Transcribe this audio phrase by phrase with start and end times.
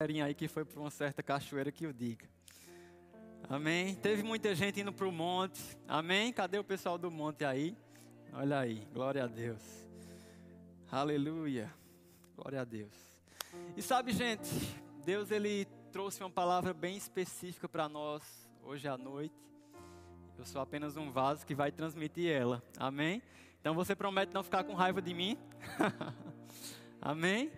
[0.00, 2.24] aí que foi para uma certa cachoeira que eu diga.
[3.50, 3.96] Amém?
[3.96, 5.60] Teve muita gente indo para o monte.
[5.88, 6.32] Amém?
[6.32, 7.76] Cadê o pessoal do monte aí?
[8.32, 9.60] Olha aí, glória a Deus.
[10.88, 11.74] Aleluia.
[12.36, 12.94] Glória a Deus.
[13.76, 14.48] E sabe, gente,
[15.04, 18.22] Deus ele trouxe uma palavra bem específica para nós
[18.62, 19.34] hoje à noite.
[20.38, 22.62] Eu sou apenas um vaso que vai transmitir ela.
[22.78, 23.20] Amém?
[23.60, 25.36] Então você promete não ficar com raiva de mim?
[27.02, 27.50] Amém?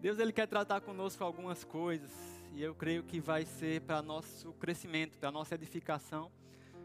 [0.00, 2.10] Deus ele quer tratar conosco algumas coisas
[2.52, 6.30] e eu creio que vai ser para nosso crescimento, para nossa edificação.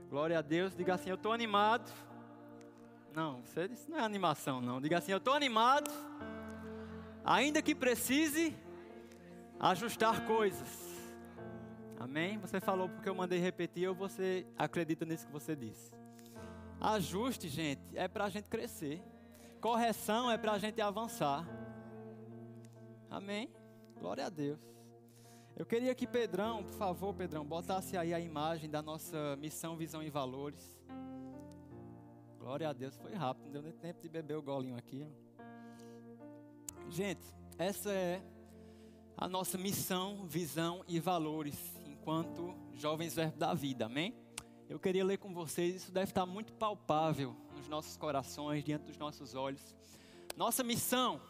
[0.09, 0.75] Glória a Deus.
[0.75, 1.91] Diga assim: Eu estou animado.
[3.13, 4.81] Não, você disse não é animação, não.
[4.81, 5.91] Diga assim: Eu estou animado,
[7.23, 8.55] ainda que precise
[9.59, 10.91] ajustar coisas.
[11.99, 12.37] Amém?
[12.39, 15.93] Você falou porque eu mandei repetir ou você acredita nisso que você disse?
[16.81, 19.01] Ajuste, gente, é para a gente crescer.
[19.61, 21.62] Correção é para a gente avançar.
[23.13, 23.47] Amém?
[23.95, 24.59] Glória a Deus.
[25.55, 30.01] Eu queria que Pedrão, por favor, Pedrão, botasse aí a imagem da nossa missão, visão
[30.01, 30.75] e valores.
[32.39, 35.07] Glória a Deus, foi rápido, não deu nem tempo de beber o golinho aqui.
[36.89, 37.23] Gente,
[37.59, 38.19] essa é
[39.15, 44.15] a nossa missão, visão e valores enquanto jovens verbo da vida, amém?
[44.67, 48.97] Eu queria ler com vocês, isso deve estar muito palpável nos nossos corações, diante dos
[48.97, 49.75] nossos olhos.
[50.35, 51.21] Nossa missão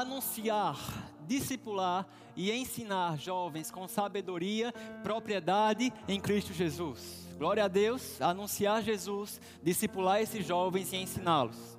[0.00, 0.78] anunciar,
[1.26, 2.06] discipular
[2.36, 7.28] e ensinar jovens com sabedoria, propriedade em Cristo Jesus.
[7.38, 11.76] Glória a Deus, anunciar Jesus, discipular esses jovens e ensiná-los.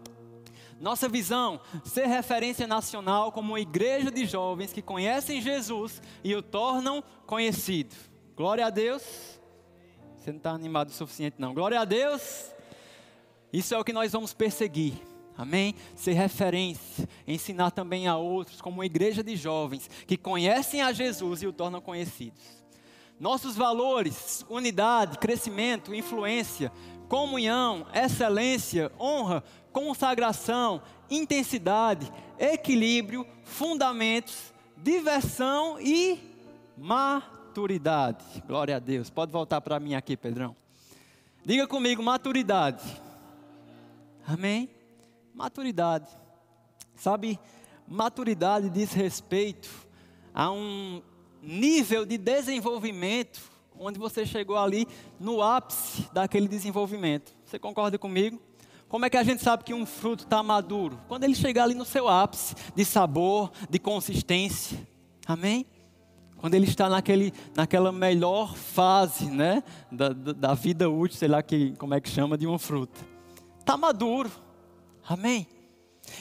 [0.80, 6.41] Nossa visão, ser referência nacional como uma igreja de jovens que conhecem Jesus e o
[6.41, 7.95] tornam conhecido.
[8.35, 9.39] Glória a Deus.
[10.17, 11.53] Você não está animado o suficiente, não.
[11.53, 12.52] Glória a Deus.
[13.53, 15.14] Isso é o que nós vamos perseguir.
[15.38, 15.75] Amém?
[15.95, 21.41] Ser referência, ensinar também a outros, como uma igreja de jovens que conhecem a Jesus
[21.41, 22.41] e o tornam conhecidos.
[23.19, 26.72] Nossos valores, unidade, crescimento, influência,
[27.08, 36.19] comunhão, excelência, honra, consagração, intensidade, equilíbrio, fundamentos, diversão e
[36.78, 38.23] maturidade.
[38.47, 39.09] Glória a Deus.
[39.09, 40.56] Pode voltar para mim aqui, Pedrão.
[41.46, 42.84] Diga comigo, maturidade.
[44.28, 44.69] Amém?
[45.35, 46.07] Maturidade.
[46.96, 47.38] Sabe,
[47.85, 49.69] maturidade diz respeito
[50.34, 51.01] a um
[51.41, 53.41] nível de desenvolvimento
[53.78, 54.88] onde você chegou ali
[55.19, 57.35] no ápice daquele desenvolvimento.
[57.44, 58.41] Você concorda comigo?
[58.88, 60.97] Como é que a gente sabe que um fruto está maduro?
[61.09, 64.88] Quando ele chegar ali no seu ápice de sabor, de consistência.
[65.28, 65.66] Amém?
[66.38, 71.73] Quando ele está naquele, naquela melhor fase né, da, da vida útil, sei lá que,
[71.78, 73.02] como é que chama, de uma fruta.
[73.59, 74.44] Está maduro.
[75.07, 75.47] Amém?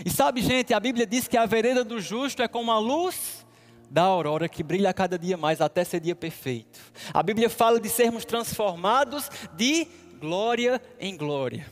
[0.05, 3.45] E sabe, gente, a Bíblia diz que a vereda do justo é como a luz
[3.91, 6.81] da aurora que brilha a cada dia mais até ser dia perfeito.
[7.13, 9.87] A Bíblia fala de sermos transformados de
[10.19, 11.67] glória em glória.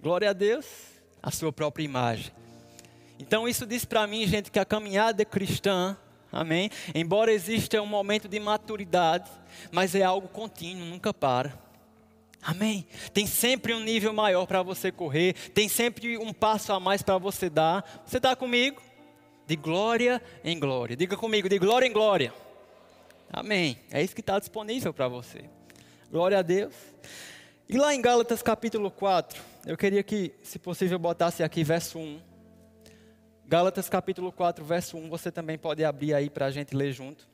[0.00, 0.66] Glória a Deus,
[1.22, 2.32] a sua própria imagem.
[3.18, 5.96] Então isso diz para mim, gente, que a caminhada cristã,
[6.30, 9.30] amém, embora exista um momento de maturidade,
[9.70, 11.65] mas é algo contínuo, nunca para.
[12.46, 12.86] Amém?
[13.12, 17.18] Tem sempre um nível maior para você correr, tem sempre um passo a mais para
[17.18, 18.04] você dar.
[18.06, 18.80] Você está comigo?
[19.48, 20.96] De glória em glória.
[20.96, 22.32] Diga comigo, de glória em glória.
[23.32, 23.80] Amém.
[23.90, 25.50] É isso que está disponível para você.
[26.08, 26.72] Glória a Deus.
[27.68, 32.20] E lá em Gálatas capítulo 4, eu queria que, se possível, botasse aqui verso 1.
[33.44, 37.28] Gálatas capítulo 4, verso 1, você também pode abrir aí para a gente ler junto.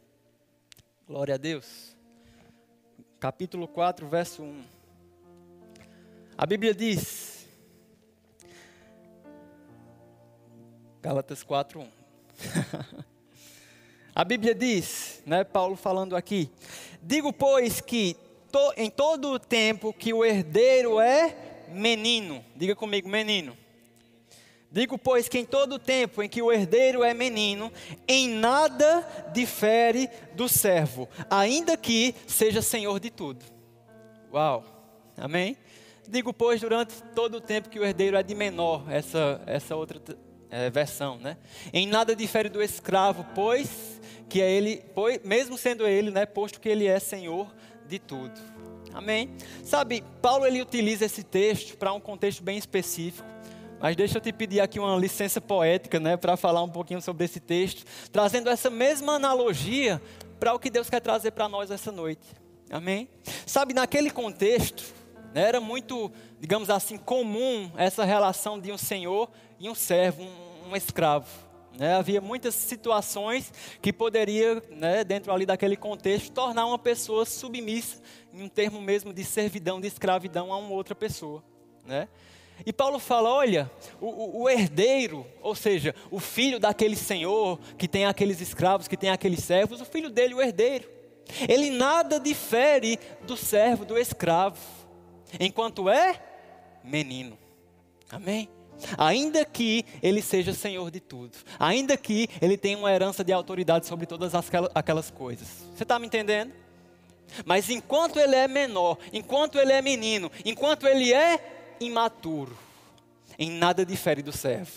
[1.06, 1.94] Glória a Deus.
[3.21, 4.81] Capítulo 4, verso 1.
[6.43, 7.47] A Bíblia diz,
[11.01, 11.87] Gálatas 4:1.
[14.13, 16.51] A Bíblia diz, né, Paulo falando aqui:
[17.01, 18.17] Digo, pois, que
[18.51, 23.57] to, em todo o tempo que o herdeiro é menino, diga comigo, menino.
[24.69, 27.73] Digo, pois, que em todo o tempo em que o herdeiro é menino,
[28.09, 33.45] em nada difere do servo, ainda que seja senhor de tudo.
[34.33, 34.65] Uau,
[35.17, 35.56] amém?
[36.08, 40.00] Digo, pois, durante todo o tempo que o herdeiro é de menor, essa, essa outra
[40.50, 41.37] é, versão, né?
[41.72, 46.60] Em nada difere do escravo, pois que é ele, pois, mesmo sendo ele, né, posto
[46.60, 47.54] que ele é senhor
[47.87, 48.32] de tudo.
[48.94, 49.31] Amém?
[49.62, 53.28] Sabe, Paulo ele utiliza esse texto para um contexto bem específico.
[53.81, 57.25] Mas deixa eu te pedir aqui uma licença poética, né, para falar um pouquinho sobre
[57.25, 60.00] esse texto, trazendo essa mesma analogia
[60.38, 62.26] para o que Deus quer trazer para nós essa noite.
[62.70, 63.08] Amém?
[63.44, 64.82] Sabe, naquele contexto?
[65.34, 70.76] Era muito, digamos assim, comum essa relação de um senhor e um servo, um, um
[70.76, 71.26] escravo.
[71.79, 71.94] Né?
[71.94, 78.00] Havia muitas situações que poderia, né, dentro ali daquele contexto, tornar uma pessoa submissa,
[78.32, 81.43] em um termo mesmo de servidão, de escravidão a uma outra pessoa.
[81.87, 82.08] Né?
[82.64, 83.70] E Paulo fala: olha,
[84.00, 89.11] o, o, herdeiro, ou seja, o filho daquele senhor que tem aqueles escravos, que tem
[89.11, 90.88] aqueles servos, o filho dele, o herdeiro,
[91.49, 94.58] ele nada difere do servo, do escravo,
[95.40, 96.20] enquanto é
[96.82, 97.38] menino.
[98.11, 98.49] Amém?
[98.99, 103.87] Ainda que ele seja senhor de tudo, ainda que ele tenha uma herança de autoridade
[103.87, 104.32] sobre todas
[104.75, 105.49] aquelas coisas.
[105.75, 106.52] Você está me entendendo?
[107.44, 112.56] Mas enquanto ele é menor, enquanto ele é menino, enquanto ele é imaturo,
[113.38, 114.73] em nada difere do servo.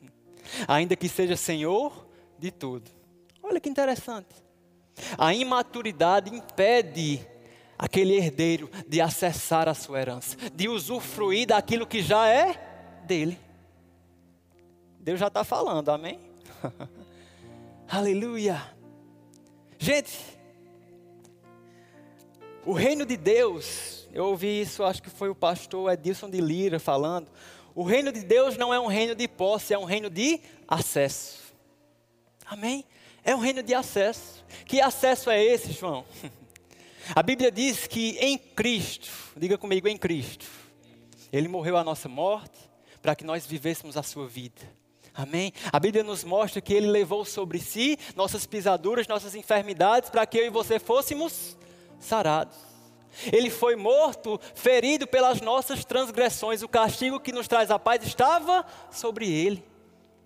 [0.68, 2.06] ainda que seja senhor
[2.38, 2.90] de tudo.
[3.42, 4.34] Olha que interessante.
[5.16, 7.26] A imaturidade impede
[7.78, 13.38] aquele herdeiro de acessar a sua herança, de usufruir daquilo que já é dele.
[15.00, 16.18] Deus já está falando, amém?
[17.88, 18.60] Aleluia.
[19.78, 20.18] Gente,
[22.64, 26.80] o reino de Deus, eu ouvi isso, acho que foi o pastor Edilson de Lira
[26.80, 27.28] falando.
[27.74, 31.54] O reino de Deus não é um reino de posse, é um reino de acesso.
[32.44, 32.84] Amém?
[33.22, 34.44] É um reino de acesso.
[34.64, 36.04] Que acesso é esse, João?
[37.14, 40.46] A Bíblia diz que em Cristo, diga comigo, em Cristo,
[41.32, 42.58] Ele morreu a nossa morte
[43.00, 44.62] para que nós vivêssemos a sua vida.
[45.14, 45.52] Amém?
[45.72, 50.38] A Bíblia nos mostra que Ele levou sobre si nossas pisaduras, nossas enfermidades, para que
[50.38, 51.56] eu e você fôssemos
[51.98, 52.56] sarados.
[53.32, 56.62] Ele foi morto, ferido pelas nossas transgressões.
[56.62, 59.64] O castigo que nos traz a paz estava sobre Ele.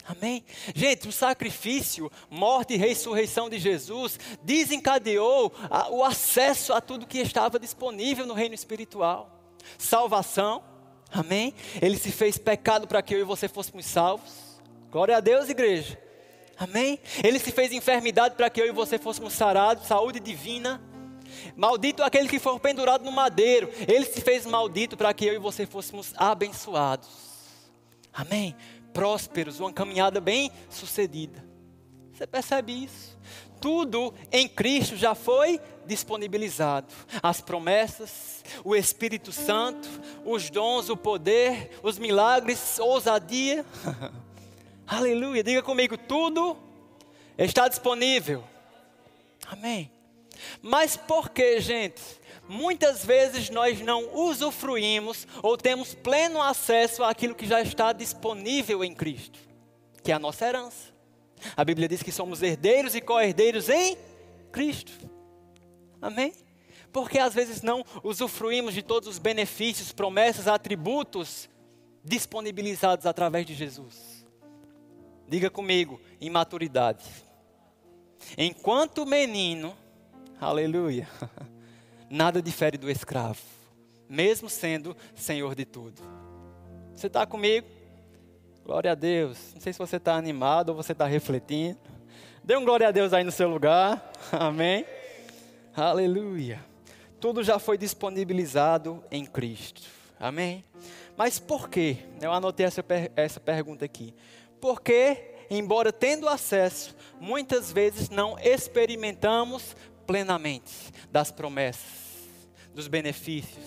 [0.06, 0.44] Amém?
[0.74, 5.52] Gente, o sacrifício, morte e ressurreição de Jesus desencadeou
[5.90, 9.38] o acesso a tudo que estava disponível no reino espiritual.
[9.78, 10.62] Salvação,
[11.12, 11.54] amém?
[11.80, 14.60] Ele se fez pecado para que eu e você fôssemos salvos.
[14.90, 16.00] Glória a Deus, igreja.
[16.58, 16.98] Amém?
[17.22, 20.82] Ele se fez enfermidade para que eu e você fôssemos sarados, saúde divina.
[21.56, 23.70] Maldito aquele que for pendurado no madeiro.
[23.86, 27.08] Ele se fez maldito para que eu e você fôssemos abençoados.
[28.12, 28.56] Amém?
[28.92, 31.44] Prósperos, uma caminhada bem sucedida.
[32.12, 33.18] Você percebe isso?
[33.60, 36.92] Tudo em Cristo já foi disponibilizado.
[37.22, 39.88] As promessas, o Espírito Santo,
[40.24, 43.64] os dons, o poder, os milagres, ousadia.
[44.86, 45.42] Aleluia.
[45.42, 46.56] Diga comigo, tudo
[47.36, 48.44] está disponível.
[49.46, 49.90] Amém.
[50.62, 52.02] Mas por que, gente?
[52.50, 58.92] Muitas vezes nós não usufruímos ou temos pleno acesso àquilo que já está disponível em
[58.92, 59.38] Cristo,
[60.02, 60.90] que é a nossa herança.
[61.56, 63.96] A Bíblia diz que somos herdeiros e co-herdeiros em
[64.50, 64.92] Cristo.
[66.02, 66.32] Amém?
[66.92, 71.48] Porque às vezes não usufruímos de todos os benefícios, promessas, atributos
[72.02, 74.26] disponibilizados através de Jesus.
[75.28, 77.04] Diga comigo, imaturidade.
[78.36, 79.76] Enquanto menino,
[80.40, 81.08] aleluia.
[82.10, 83.40] Nada difere do escravo,
[84.08, 86.02] mesmo sendo senhor de tudo.
[86.92, 87.68] Você está comigo?
[88.64, 89.38] Glória a Deus.
[89.54, 91.78] Não sei se você está animado ou você está refletindo.
[92.42, 94.12] Dê um glória a Deus aí no seu lugar.
[94.32, 94.84] Amém.
[95.74, 96.60] Aleluia.
[97.20, 99.82] Tudo já foi disponibilizado em Cristo.
[100.18, 100.64] Amém.
[101.16, 101.98] Mas por quê?
[102.20, 102.84] Eu anotei essa,
[103.14, 104.14] essa pergunta aqui.
[104.60, 109.76] Porque, embora tendo acesso, muitas vezes não experimentamos
[110.10, 112.28] plenamente das promessas,
[112.74, 113.64] dos benefícios,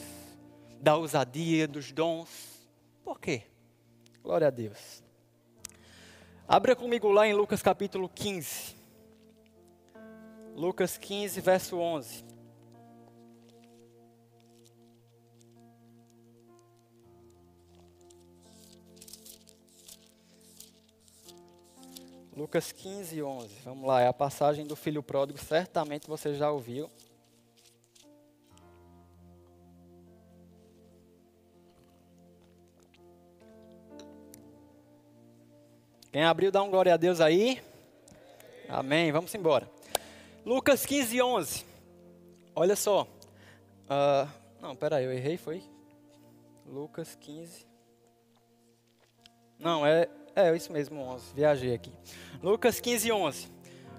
[0.82, 2.68] da ousadia, dos dons.
[3.02, 3.44] Por quê?
[4.22, 5.02] Glória a Deus.
[6.46, 8.76] Abra comigo lá em Lucas capítulo 15.
[10.54, 12.26] Lucas 15, verso 11.
[22.36, 23.56] Lucas 15, 11.
[23.64, 26.90] Vamos lá, é a passagem do filho pródigo, certamente você já ouviu.
[36.12, 37.62] Quem abriu, dá um glória a Deus aí.
[38.68, 39.12] Amém.
[39.12, 39.70] Vamos embora.
[40.44, 41.66] Lucas 15, 11.
[42.56, 43.04] Olha só.
[43.04, 45.64] Uh, não, peraí, eu errei, foi?
[46.66, 47.66] Lucas 15.
[49.60, 51.24] Não, é é, isso mesmo, 11.
[51.36, 51.92] Viajei aqui.
[52.42, 53.48] Lucas 15, 11.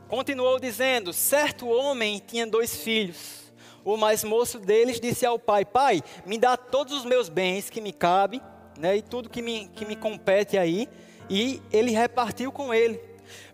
[0.08, 3.52] Continuou dizendo: Certo homem tinha dois filhos.
[3.84, 7.80] O mais moço deles disse ao pai: Pai, me dá todos os meus bens que
[7.80, 8.40] me cabem,
[8.78, 10.88] né, e tudo que me, que me compete aí.
[11.30, 13.00] E ele repartiu com ele.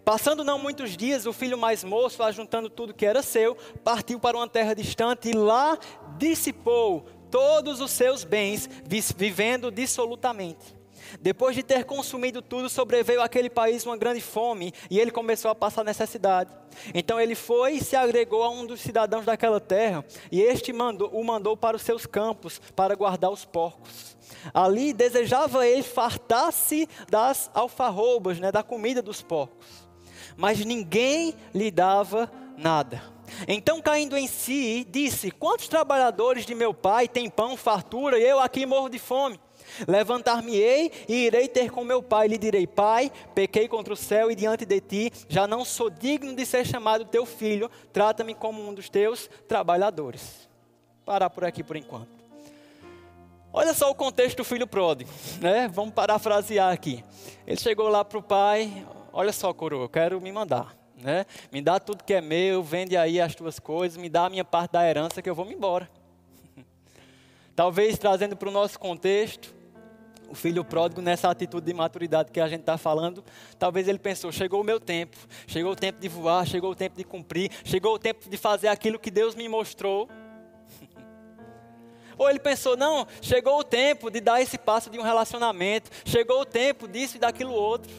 [0.04, 4.36] Passando não muitos dias, o filho mais moço, ajuntando tudo que era seu, partiu para
[4.36, 5.78] uma terra distante e lá
[6.18, 8.68] dissipou todos os seus bens,
[9.16, 10.79] vivendo dissolutamente.
[11.20, 15.54] Depois de ter consumido tudo, sobreveio àquele país uma grande fome e ele começou a
[15.54, 16.50] passar necessidade.
[16.94, 21.08] Então ele foi e se agregou a um dos cidadãos daquela terra e este mandou,
[21.12, 24.16] o mandou para os seus campos para guardar os porcos.
[24.54, 29.66] Ali desejava ele fartar-se das alfarrobas, né, da comida dos porcos.
[30.36, 33.02] Mas ninguém lhe dava nada.
[33.46, 38.40] Então, caindo em si, disse: Quantos trabalhadores de meu pai têm pão, fartura, e eu
[38.40, 39.38] aqui morro de fome?
[39.86, 42.28] Levantar-me-ei e irei ter com meu pai.
[42.28, 46.34] Lhe direi: Pai, pequei contra o céu e diante de ti, já não sou digno
[46.34, 47.70] de ser chamado teu filho.
[47.92, 50.48] Trata-me como um dos teus trabalhadores.
[51.04, 52.20] Parar por aqui por enquanto.
[53.52, 55.10] Olha só o contexto do filho pródigo,
[55.40, 55.68] né?
[55.68, 57.02] Vamos parafrasear aqui.
[57.46, 60.76] Ele chegou lá para o pai: Olha só, coroa, eu quero me mandar.
[60.96, 61.24] Né?
[61.50, 64.44] Me dá tudo que é meu, vende aí as tuas coisas, me dá a minha
[64.44, 65.88] parte da herança que eu vou me embora.
[67.56, 69.52] Talvez trazendo para o nosso contexto,
[70.30, 73.24] o filho pródigo nessa atitude de maturidade que a gente está falando,
[73.58, 76.96] talvez ele pensou: chegou o meu tempo, chegou o tempo de voar, chegou o tempo
[76.96, 80.08] de cumprir, chegou o tempo de fazer aquilo que Deus me mostrou.
[82.16, 86.42] Ou ele pensou: não, chegou o tempo de dar esse passo de um relacionamento, chegou
[86.42, 87.92] o tempo disso e daquilo outro.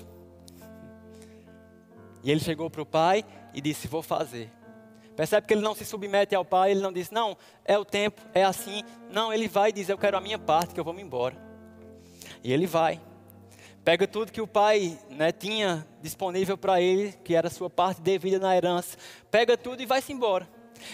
[2.24, 4.50] E ele chegou para o pai e disse: vou fazer.
[5.18, 8.22] Percebe que ele não se submete ao pai, ele não diz: não, é o tempo,
[8.34, 8.84] é assim.
[9.10, 11.51] Não, ele vai e diz: eu quero a minha parte, que eu vou me embora.
[12.44, 13.00] E ele vai.
[13.84, 18.38] Pega tudo que o pai né, tinha disponível para ele, que era sua parte devida
[18.38, 18.98] na herança.
[19.32, 20.48] Pega tudo e vai-se embora.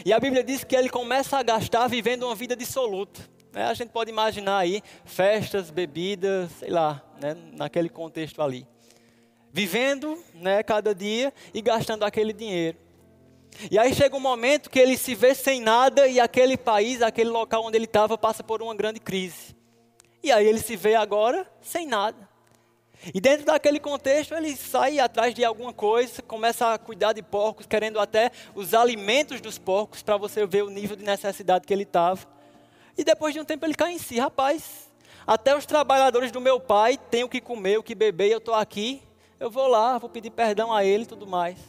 [0.06, 3.22] E a Bíblia diz que ele começa a gastar vivendo uma vida dissoluta.
[3.52, 3.66] Né?
[3.66, 8.66] A gente pode imaginar aí festas, bebidas, sei lá, né, naquele contexto ali.
[9.52, 12.78] Vivendo né, cada dia e gastando aquele dinheiro.
[13.72, 17.30] E aí chega um momento que ele se vê sem nada e aquele país, aquele
[17.30, 19.57] local onde ele estava, passa por uma grande crise.
[20.24, 22.28] E aí ele se vê agora sem nada.
[23.14, 27.66] E dentro daquele contexto, ele sai atrás de alguma coisa, começa a cuidar de porcos,
[27.66, 31.84] querendo até os alimentos dos porcos, para você ver o nível de necessidade que ele
[31.84, 32.26] estava.
[32.98, 34.92] E depois de um tempo ele cai em si, rapaz.
[35.26, 38.56] Até os trabalhadores do meu pai têm o que comer, o que beber, eu estou
[38.56, 39.02] aqui.
[39.40, 41.60] Eu vou lá, vou pedir perdão a ele e tudo mais.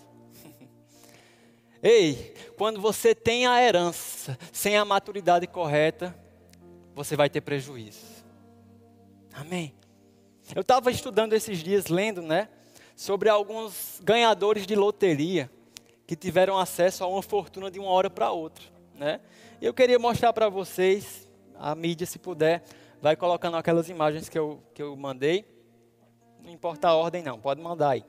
[1.82, 6.14] Ei, quando você tem a herança sem a maturidade correta,
[6.94, 8.17] você vai ter prejuízo.
[9.40, 9.72] Amém.
[10.52, 12.48] Eu estava estudando esses dias, lendo, né,
[12.96, 15.48] sobre alguns ganhadores de loteria
[16.08, 18.64] que tiveram acesso a uma fortuna de uma hora para outra,
[18.96, 19.20] né?
[19.62, 22.64] Eu queria mostrar para vocês, a mídia, se puder,
[23.00, 25.44] vai colocando aquelas imagens que eu, que eu mandei.
[26.42, 28.04] Não importa a ordem, não, pode mandar aí.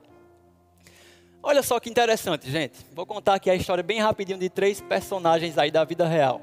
[1.40, 2.84] Olha só que interessante, gente.
[2.92, 6.40] Vou contar aqui a história bem rapidinho de três personagens aí da vida real.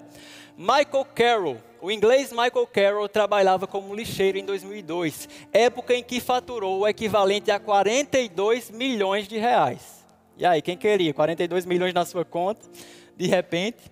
[0.57, 6.79] Michael Carroll, o inglês Michael Carroll trabalhava como lixeiro em 2002, época em que faturou
[6.79, 10.03] o equivalente a 42 milhões de reais.
[10.35, 12.67] E aí, quem queria 42 milhões na sua conta,
[13.15, 13.83] de repente?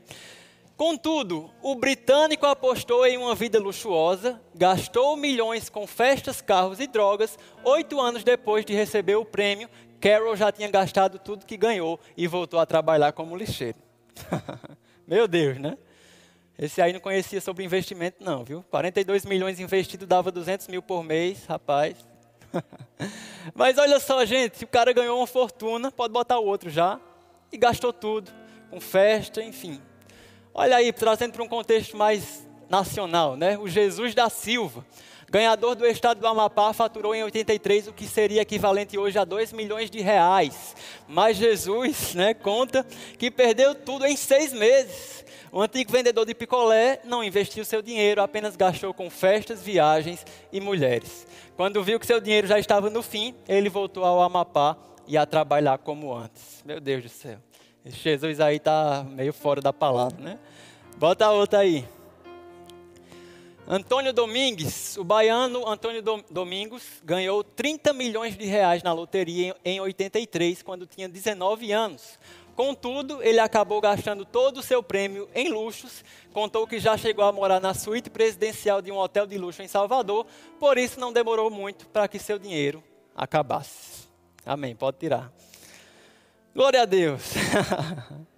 [0.75, 7.37] Contudo, o britânico apostou em uma vida luxuosa, gastou milhões com festas, carros e drogas.
[7.63, 9.69] Oito anos depois de receber o prêmio,
[10.01, 13.77] Carroll já tinha gastado tudo que ganhou e voltou a trabalhar como lixeiro.
[15.07, 15.77] Meu Deus, né?
[16.57, 18.63] Esse aí não conhecia sobre investimento, não, viu?
[18.71, 21.97] 42 milhões investido dava 200 mil por mês, rapaz.
[23.53, 26.99] Mas olha só, gente, se o cara ganhou uma fortuna, pode botar o outro já,
[27.51, 28.31] e gastou tudo,
[28.69, 29.81] com festa, enfim.
[30.53, 33.57] Olha aí, trazendo para um contexto mais nacional, né?
[33.57, 34.85] O Jesus da Silva,
[35.35, 39.51] ganhador do estado do Amapá, faturou em 83 o que seria equivalente hoje a 2
[39.51, 40.73] milhões de reais.
[41.09, 42.85] Mas Jesus, né, conta
[43.19, 45.25] que perdeu tudo em seis meses.
[45.51, 50.61] O antigo vendedor de picolé não investiu seu dinheiro, apenas gastou com festas, viagens e
[50.61, 51.27] mulheres.
[51.57, 55.25] Quando viu que seu dinheiro já estava no fim, ele voltou ao Amapá e a
[55.25, 56.63] trabalhar como antes.
[56.63, 57.39] Meu Deus do céu.
[57.85, 60.39] Esse Jesus aí está meio fora da palavra, né?
[60.97, 61.85] Bota outra aí.
[63.67, 70.61] Antônio Domingues, o baiano Antônio Domingos, ganhou 30 milhões de reais na loteria em 83,
[70.61, 72.19] quando tinha 19 anos.
[72.55, 77.31] Contudo, ele acabou gastando todo o seu prêmio em luxos, contou que já chegou a
[77.31, 80.27] morar na suíte presidencial de um hotel de luxo em Salvador,
[80.59, 82.83] por isso não demorou muito para que seu dinheiro
[83.15, 84.07] acabasse.
[84.45, 85.33] Amém, pode tirar.
[86.53, 87.33] Glória a Deus.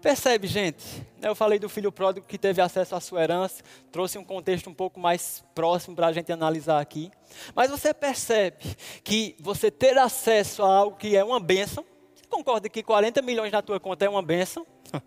[0.00, 0.84] Percebe, gente?
[1.20, 4.74] Eu falei do filho pródigo que teve acesso à sua herança, trouxe um contexto um
[4.74, 7.10] pouco mais próximo para a gente analisar aqui.
[7.54, 11.84] Mas você percebe que você ter acesso a algo que é uma bênção,
[12.28, 14.66] concorda que 40 milhões na tua conta é uma benção?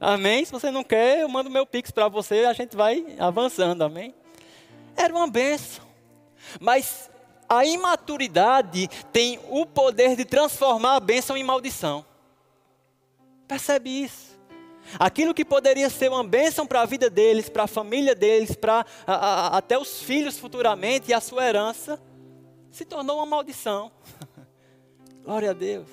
[0.00, 0.44] Amém?
[0.44, 3.82] Se você não quer, eu mando meu pix para você e a gente vai avançando.
[3.82, 4.14] Amém?
[4.96, 5.84] Era uma benção.
[6.60, 7.08] Mas
[7.52, 12.02] A imaturidade tem o poder de transformar a bênção em maldição.
[13.46, 14.31] Percebe isso?
[14.98, 18.84] Aquilo que poderia ser uma bênção para a vida deles, para a família deles, para
[19.06, 22.00] até os filhos futuramente e a sua herança,
[22.70, 23.90] se tornou uma maldição.
[25.24, 25.88] Glória a Deus.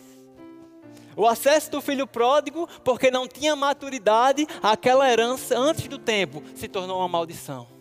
[1.16, 6.68] O acesso do filho pródigo, porque não tinha maturidade, aquela herança antes do tempo se
[6.68, 7.68] tornou uma maldição.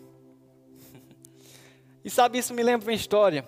[2.01, 3.45] E sabe, isso me lembra uma história.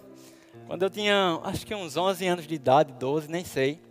[0.67, 3.81] Quando eu tinha, acho que uns 11 anos de idade, 12, nem sei.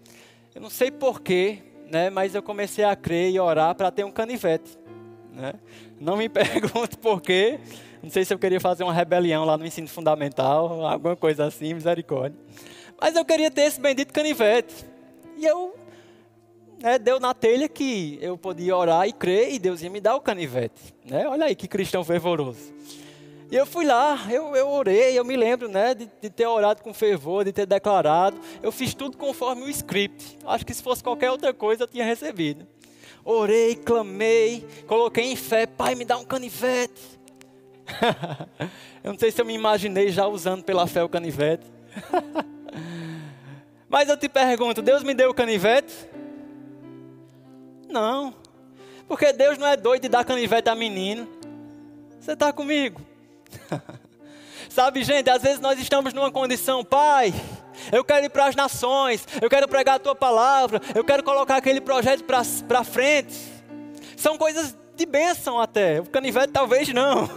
[0.54, 4.10] Eu não sei porquê, né, mas eu comecei a crer e orar para ter um
[4.10, 4.78] canivete.
[5.32, 5.54] Né?
[6.00, 7.58] Não me pergunte por quê.
[8.02, 11.74] Não sei se eu queria fazer uma rebelião lá no ensino fundamental, alguma coisa assim,
[11.74, 12.38] misericórdia.
[12.98, 14.86] Mas eu queria ter esse bendito canivete.
[15.36, 15.74] E eu,
[16.82, 20.14] né, deu na telha que eu podia orar e crer e Deus ia me dar
[20.14, 20.94] o canivete.
[21.04, 21.26] Né?
[21.26, 22.72] Olha aí que cristão fervoroso.
[23.50, 26.82] E eu fui lá, eu, eu orei, eu me lembro né, de, de, ter orado
[26.82, 28.40] com fervor, de ter declarado.
[28.62, 30.38] Eu fiz tudo conforme o script.
[30.46, 32.64] Acho que se fosse qualquer outra coisa eu tinha recebido.
[33.24, 37.18] Orei, clamei, coloquei em fé, Pai, me dá um canivete.
[39.02, 41.66] eu não sei se eu me imaginei já usando pela fé o canivete.
[43.90, 45.92] Mas eu te pergunto, Deus me deu o canivete?
[47.88, 48.32] Não.
[49.08, 51.28] Porque Deus não é doido de dar canivete a menino.
[52.20, 53.09] Você está comigo?
[54.70, 57.34] Sabe, gente, às vezes nós estamos numa condição, pai,
[57.90, 61.56] eu quero ir para as nações, eu quero pregar a tua palavra, eu quero colocar
[61.56, 63.36] aquele projeto para frente.
[64.16, 67.28] São coisas de bênção até, o canivete talvez não.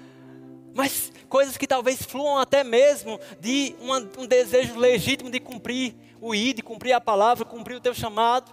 [0.72, 6.34] Mas coisas que talvez fluam até mesmo de uma, um desejo legítimo de cumprir o
[6.34, 8.50] ID, de cumprir a palavra, cumprir o teu chamado.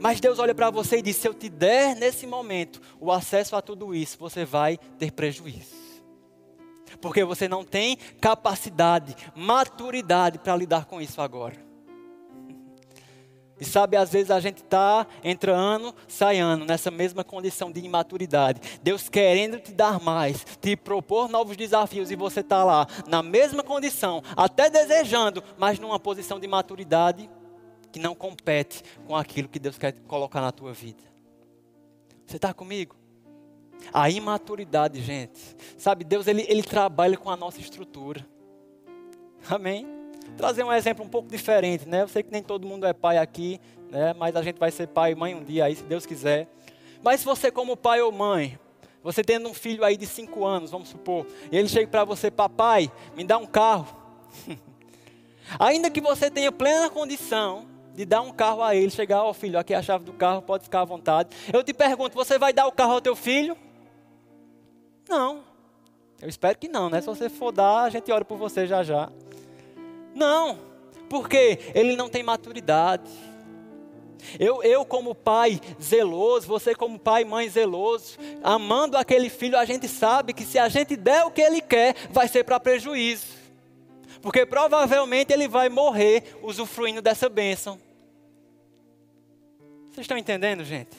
[0.00, 3.56] Mas Deus olha para você e diz: se eu te der nesse momento o acesso
[3.56, 5.81] a tudo isso, você vai ter prejuízo
[7.02, 11.72] porque você não tem capacidade, maturidade para lidar com isso agora.
[13.60, 18.60] E sabe, às vezes a gente está entrando, saindo nessa mesma condição de imaturidade.
[18.82, 23.62] Deus querendo te dar mais, te propor novos desafios e você está lá na mesma
[23.62, 27.30] condição, até desejando, mas numa posição de maturidade
[27.92, 31.02] que não compete com aquilo que Deus quer colocar na tua vida.
[32.26, 33.01] Você está comigo?
[33.92, 35.40] A imaturidade, gente.
[35.78, 38.26] Sabe, Deus ele, ele trabalha com a nossa estrutura.
[39.48, 39.86] Amém?
[40.36, 42.02] Trazer um exemplo um pouco diferente, né?
[42.02, 44.14] Eu sei que nem todo mundo é pai aqui, né?
[44.14, 46.48] Mas a gente vai ser pai e mãe um dia aí, se Deus quiser.
[47.02, 48.58] Mas se você como pai ou mãe,
[49.02, 52.30] você tendo um filho aí de 5 anos, vamos supor, e ele chega para você,
[52.30, 53.88] papai, me dá um carro.
[55.58, 59.34] Ainda que você tenha plena condição de dar um carro a ele, chegar, ó oh,
[59.34, 61.30] filho, aqui é a chave do carro, pode ficar à vontade.
[61.52, 63.56] Eu te pergunto, você vai dar o carro ao teu filho?
[65.12, 65.44] Não.
[66.22, 67.02] Eu espero que não, né?
[67.02, 69.12] Se você for dar, a gente ora por você já já.
[70.14, 70.58] Não.
[71.10, 73.10] Porque ele não tem maturidade.
[74.40, 79.66] Eu, eu, como pai zeloso, você, como pai e mãe zeloso, amando aquele filho, a
[79.66, 83.26] gente sabe que se a gente der o que ele quer, vai ser para prejuízo.
[84.22, 87.78] Porque provavelmente ele vai morrer usufruindo dessa bênção.
[89.90, 90.96] Vocês estão entendendo, gente?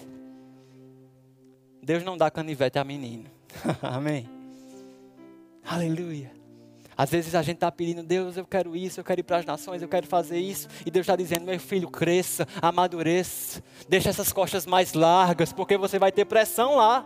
[1.82, 3.34] Deus não dá canivete a menino.
[3.82, 4.30] Amém.
[5.66, 6.32] Aleluia.
[6.96, 9.46] Às vezes a gente está pedindo, Deus, eu quero isso, eu quero ir para as
[9.46, 10.68] nações, eu quero fazer isso.
[10.86, 15.98] E Deus está dizendo, meu filho, cresça, amadureça, deixa essas costas mais largas, porque você
[15.98, 17.06] vai ter pressão lá.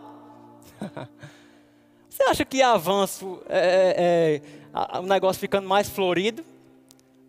[2.10, 4.42] Você acha que avanço é,
[4.74, 6.44] é, é o negócio ficando mais florido?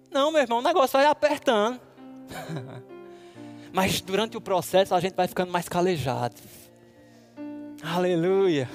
[0.10, 1.80] Não, meu irmão, o negócio vai apertando.
[3.72, 6.36] Mas durante o processo a gente vai ficando mais calejado.
[7.82, 8.70] Aleluia.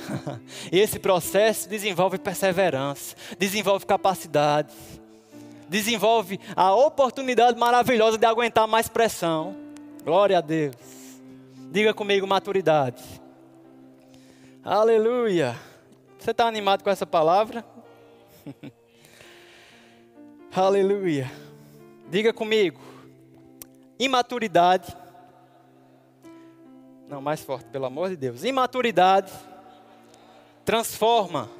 [0.72, 4.72] Esse processo desenvolve perseverança, desenvolve capacidade,
[5.68, 9.54] desenvolve a oportunidade maravilhosa de aguentar mais pressão.
[10.02, 10.76] Glória a Deus.
[11.70, 13.02] Diga comigo maturidade.
[14.64, 15.54] Aleluia.
[16.18, 17.64] Você está animado com essa palavra?
[20.54, 21.30] Aleluia.
[22.08, 22.80] Diga comigo.
[23.98, 24.96] Imaturidade
[27.08, 28.44] não, mais forte, pelo amor de Deus.
[28.44, 29.30] Imaturidade
[30.64, 31.50] transforma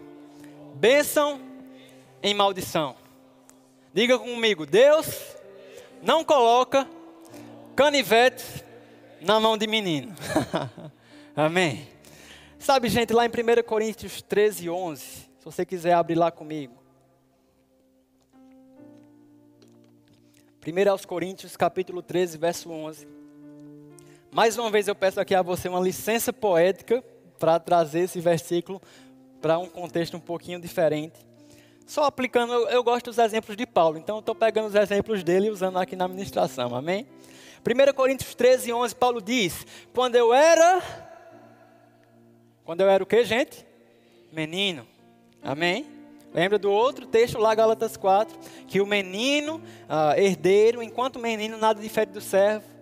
[0.74, 1.40] bênção
[2.22, 2.96] em maldição.
[3.92, 5.06] Diga comigo, Deus
[6.02, 6.88] não coloca
[7.76, 8.64] canivete
[9.20, 10.14] na mão de menino.
[11.36, 11.88] Amém.
[12.58, 16.74] Sabe, gente, lá em 1 Coríntios 13, 11, se você quiser abrir lá comigo.
[20.66, 23.13] 1 Coríntios capítulo 13, verso 11.
[24.34, 27.04] Mais uma vez eu peço aqui a você uma licença poética
[27.38, 28.82] para trazer esse versículo
[29.40, 31.24] para um contexto um pouquinho diferente.
[31.86, 35.46] Só aplicando, eu, gosto dos exemplos de Paulo, então eu estou pegando os exemplos dele
[35.46, 37.06] e usando aqui na ministração, amém?
[37.64, 40.82] 1 Coríntios 13, 11, Paulo diz: Quando eu era.
[42.64, 43.64] Quando eu era o que, gente?
[44.32, 44.84] Menino.
[45.44, 45.86] Amém?
[46.34, 51.80] Lembra do outro texto lá, Galatas 4, que o menino, uh, herdeiro, enquanto menino, nada
[51.80, 52.73] difere do servo,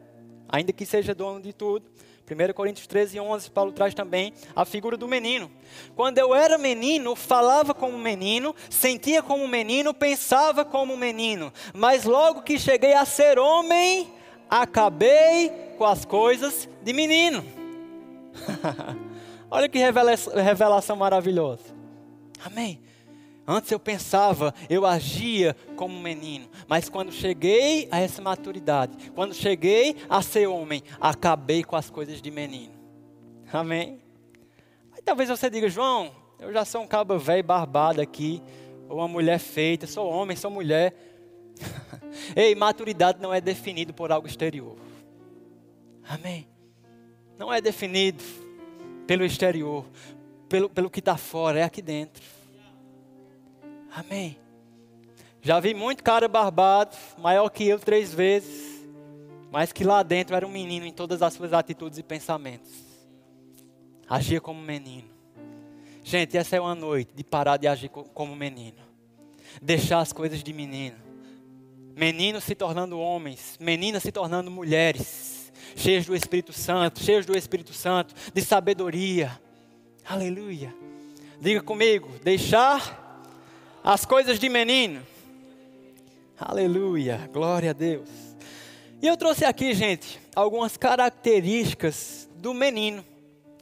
[0.53, 1.87] ainda que seja dono de tudo.
[2.31, 5.51] 1 Coríntios 13, 11, Paulo traz também a figura do menino.
[5.97, 11.53] Quando eu era menino, falava como menino, sentia como menino, pensava como menino.
[11.75, 14.09] Mas logo que cheguei a ser homem,
[14.49, 17.45] acabei com as coisas de menino.
[19.51, 21.65] Olha que revelação maravilhosa.
[22.45, 22.81] Amém.
[23.47, 29.97] Antes eu pensava, eu agia como menino, mas quando cheguei a essa maturidade, quando cheguei
[30.09, 32.73] a ser homem, acabei com as coisas de menino.
[33.53, 34.01] Amém?
[34.93, 38.41] Aí talvez você diga, João, eu já sou um cabo velho barbado aqui,
[38.89, 40.95] ou uma mulher feita, sou homem, sou mulher.
[42.37, 44.77] Ei, maturidade não é definido por algo exterior.
[46.09, 46.47] Amém?
[47.37, 48.23] Não é definido
[49.05, 49.85] pelo exterior,
[50.49, 52.23] pelo, pelo que está fora, é aqui dentro.
[53.95, 54.39] Amém.
[55.43, 58.87] Já vi muito cara barbado, maior que eu três vezes,
[59.51, 62.71] mas que lá dentro era um menino em todas as suas atitudes e pensamentos.
[64.09, 65.11] Agia como menino.
[66.03, 68.79] Gente, essa é uma noite de parar de agir como menino.
[69.61, 70.97] Deixar as coisas de menino.
[71.95, 77.75] Meninos se tornando homens, meninas se tornando mulheres, cheios do Espírito Santo, cheios do Espírito
[77.75, 79.39] Santo, de sabedoria.
[80.09, 80.75] Aleluia.
[81.41, 83.02] Diga comigo, deixar
[83.83, 85.03] as coisas de menino.
[86.39, 88.09] Aleluia, glória a Deus.
[89.01, 93.05] E eu trouxe aqui, gente, algumas características do menino.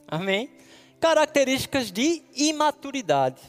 [0.06, 0.50] Amém?
[1.00, 3.40] Características de imaturidade.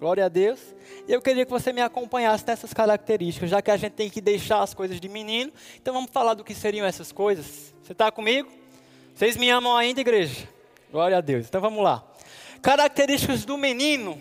[0.00, 0.60] Glória a Deus.
[1.06, 4.62] Eu queria que você me acompanhasse nessas características, já que a gente tem que deixar
[4.62, 5.52] as coisas de menino.
[5.76, 7.74] Então vamos falar do que seriam essas coisas.
[7.82, 8.48] Você está comigo?
[9.14, 10.48] Vocês me amam ainda, igreja?
[10.90, 11.46] Glória a Deus.
[11.46, 12.02] Então vamos lá.
[12.62, 14.20] Características do menino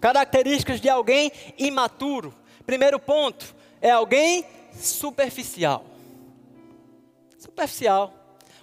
[0.00, 2.34] Características de alguém imaturo.
[2.64, 5.84] Primeiro ponto é alguém superficial.
[7.38, 8.12] Superficial.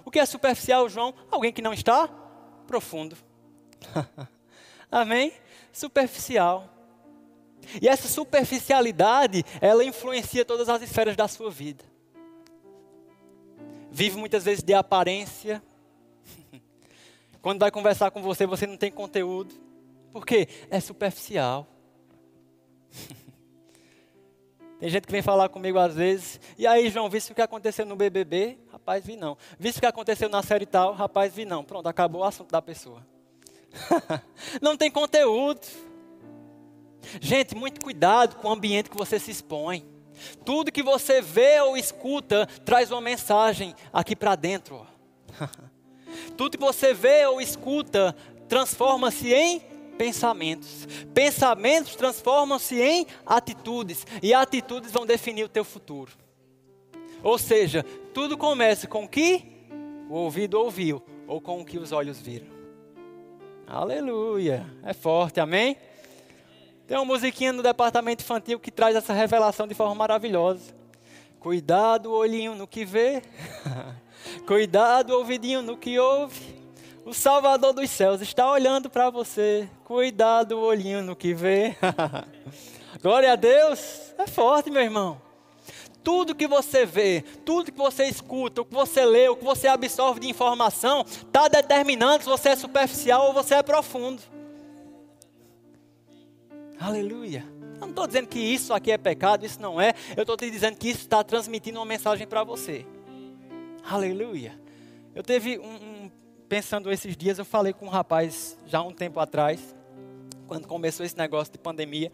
[0.06, 1.14] O que é superficial, João?
[1.32, 2.10] Alguém que não está
[2.68, 3.16] profundo.
[4.92, 5.34] Amém?
[5.72, 6.70] Superficial.
[7.82, 11.84] E essa superficialidade, ela influencia todas as esferas da sua vida.
[13.90, 15.64] Vive muitas vezes de aparência.
[17.42, 19.56] Quando vai conversar com você, você não tem conteúdo.
[20.14, 21.68] Porque é superficial.
[24.80, 27.86] Tem gente que vem falar comigo às vezes, e aí, João, visto o que aconteceu
[27.86, 28.60] no BBB?
[28.72, 29.38] Rapaz, vi não.
[29.58, 30.94] Visto o que aconteceu na série tal?
[30.94, 31.64] Rapaz, vi não.
[31.64, 33.02] Pronto, acabou o assunto da pessoa.
[34.62, 35.62] não tem conteúdo.
[37.20, 39.86] Gente, muito cuidado com o ambiente que você se expõe.
[40.46, 44.86] Tudo que você vê ou escuta traz uma mensagem aqui para dentro.
[46.38, 48.16] Tudo que você vê ou escuta
[48.48, 50.88] transforma-se em pensamentos.
[51.14, 56.12] Pensamentos transformam-se em atitudes e atitudes vão definir o teu futuro.
[57.24, 59.46] Ou seja, tudo começa com o que
[60.10, 62.48] o ouvido ouviu ou com o que os olhos viram.
[63.66, 64.66] Aleluia!
[64.84, 65.78] É forte, amém?
[66.86, 70.76] Tem uma musiquinha no departamento infantil que traz essa revelação de forma maravilhosa.
[71.40, 73.22] Cuidado, olhinho no que vê.
[74.46, 76.63] Cuidado, ouvidinho no que ouve.
[77.06, 79.70] O Salvador dos céus está olhando para você.
[79.84, 81.76] Cuidado o olhinho no que vê.
[83.04, 84.14] Glória a Deus.
[84.18, 85.22] É forte, meu irmão.
[86.02, 89.68] Tudo que você vê, tudo que você escuta, o que você lê, o que você
[89.68, 94.22] absorve de informação, está determinando se você é superficial ou você é profundo.
[96.80, 97.46] Aleluia.
[97.76, 99.94] Eu não estou dizendo que isso aqui é pecado, isso não é.
[100.16, 102.86] Eu estou te dizendo que isso está transmitindo uma mensagem para você.
[103.90, 104.58] Aleluia.
[105.16, 105.93] Eu teve um,
[106.54, 109.76] pensando esses dias, eu falei com um rapaz já há um tempo atrás,
[110.46, 112.12] quando começou esse negócio de pandemia.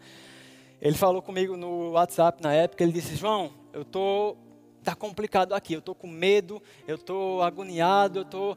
[0.80, 4.38] Ele falou comigo no WhatsApp na época, ele disse: "João, eu tô
[4.82, 8.56] tá complicado aqui, eu tô com medo, eu tô agoniado, eu tô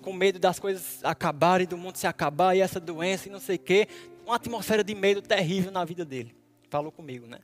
[0.00, 3.56] com medo das coisas acabarem, do mundo se acabar e essa doença e não sei
[3.56, 3.88] o quê,
[4.24, 6.32] uma atmosfera de medo terrível na vida dele.
[6.70, 7.40] Falou comigo, né?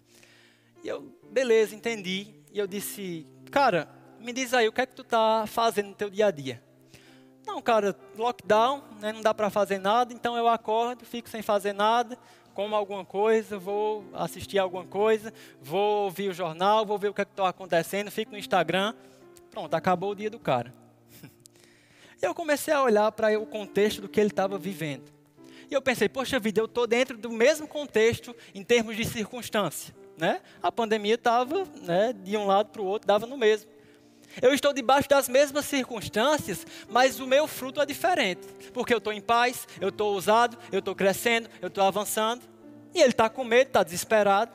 [0.84, 2.36] E eu, beleza, entendi.
[2.52, 3.88] E eu disse, cara,
[4.20, 6.67] me diz aí, o que é que tu tá fazendo no teu dia a dia?
[7.48, 11.72] Não, cara, lockdown, né, não dá para fazer nada, então eu acordo, fico sem fazer
[11.72, 12.18] nada,
[12.52, 17.22] como alguma coisa, vou assistir alguma coisa, vou ouvir o jornal, vou ver o que
[17.22, 18.94] é está acontecendo, fico no Instagram.
[19.50, 20.74] Pronto, acabou o dia do cara.
[22.20, 25.10] eu comecei a olhar para o contexto do que ele estava vivendo.
[25.70, 29.96] E eu pensei, poxa vida, eu estou dentro do mesmo contexto em termos de circunstância.
[30.18, 30.42] Né?
[30.62, 33.70] A pandemia estava né, de um lado para o outro, dava no mesmo.
[34.40, 38.46] Eu estou debaixo das mesmas circunstâncias, mas o meu fruto é diferente.
[38.72, 42.42] Porque eu estou em paz, eu estou ousado, eu estou crescendo, eu estou avançando.
[42.94, 44.52] E ele está com medo, está desesperado.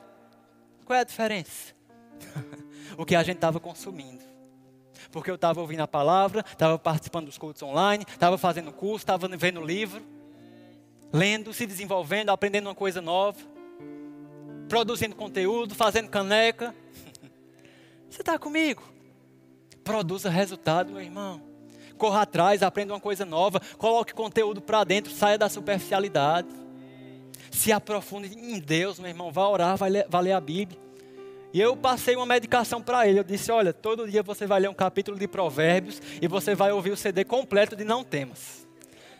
[0.84, 1.74] Qual é a diferença?
[2.96, 4.22] o que a gente estava consumindo.
[5.10, 9.28] Porque eu estava ouvindo a palavra, estava participando dos cultos online, estava fazendo curso, estava
[9.28, 10.02] vendo livro,
[11.12, 13.38] lendo, se desenvolvendo, aprendendo uma coisa nova,
[14.68, 16.74] produzindo conteúdo, fazendo caneca.
[18.10, 18.93] Você está comigo?
[19.84, 21.40] Produza resultado, meu irmão.
[21.98, 26.48] Corra atrás, aprenda uma coisa nova, coloque conteúdo para dentro, saia da superficialidade.
[27.50, 29.30] Se aprofunde em Deus, meu irmão.
[29.30, 30.78] Vá orar, vai ler, ler a Bíblia.
[31.52, 33.20] E eu passei uma medicação para ele.
[33.20, 36.72] Eu disse: Olha, todo dia você vai ler um capítulo de Provérbios e você vai
[36.72, 38.66] ouvir o CD completo de Não Temas.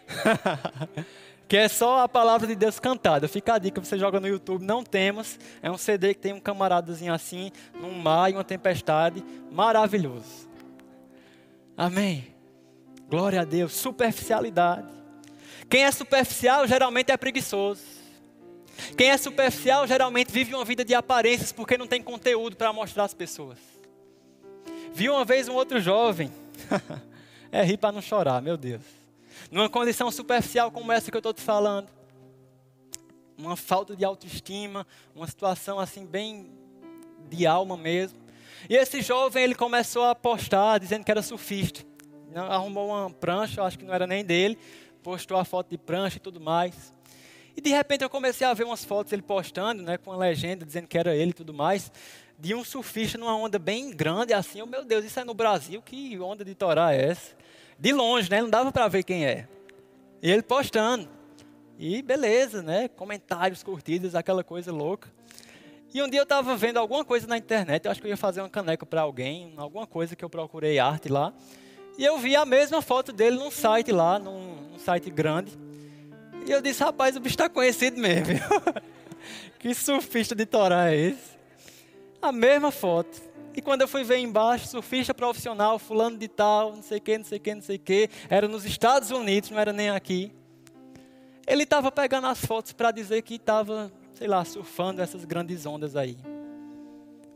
[1.47, 3.29] que é só a palavra de Deus cantada.
[3.29, 5.39] Fica a dica, você joga no YouTube Não Temas.
[5.63, 9.25] É um CD que tem um camaradazinho assim, num mar e uma tempestade.
[9.53, 10.54] Maravilhoso.
[11.77, 12.35] Amém.
[13.09, 13.73] Glória a Deus.
[13.73, 14.89] Superficialidade.
[15.69, 17.83] Quem é superficial geralmente é preguiçoso.
[18.97, 23.05] Quem é superficial geralmente vive uma vida de aparências porque não tem conteúdo para mostrar
[23.05, 23.59] às pessoas.
[24.93, 26.31] Vi uma vez um outro jovem,
[27.51, 28.83] é rir para não chorar, meu Deus.
[29.51, 31.89] Numa condição superficial como essa que eu estou te falando,
[33.37, 36.51] uma falta de autoestima, uma situação assim bem
[37.29, 38.24] de alma mesmo.
[38.69, 41.83] E esse jovem ele começou a postar dizendo que era surfista.
[42.35, 44.59] Arrumou uma prancha, acho que não era nem dele,
[45.03, 46.93] postou a foto de prancha e tudo mais.
[47.57, 50.65] E de repente eu comecei a ver umas fotos ele postando, né, com uma legenda
[50.65, 51.93] dizendo que era ele e tudo mais,
[52.39, 55.81] de um surfista numa onda bem grande, assim, oh, meu Deus, isso é no Brasil,
[55.81, 57.37] que onda de torá é essa?
[57.79, 59.47] De longe, né, não dava para ver quem é.
[60.21, 61.09] E ele postando.
[61.79, 65.13] E beleza, né, comentários, curtidas, aquela coisa louca.
[65.95, 68.17] E um dia eu estava vendo alguma coisa na internet, eu acho que eu ia
[68.17, 71.33] fazer uma caneca para alguém, alguma coisa que eu procurei arte lá.
[71.97, 75.57] E eu vi a mesma foto dele num site lá, num, num site grande.
[76.45, 78.35] E eu disse, rapaz, o bicho está conhecido mesmo.
[79.61, 81.39] que surfista de Torá é esse?
[82.21, 83.23] A mesma foto.
[83.55, 87.19] E quando eu fui ver embaixo, surfista profissional, fulano de tal, não sei o que,
[87.19, 89.91] não sei o que, não sei o que, era nos Estados Unidos, não era nem
[89.91, 90.33] aqui.
[91.47, 95.97] Ele estava pegando as fotos para dizer que estava, sei lá, surfando essas grandes ondas
[95.97, 96.17] aí.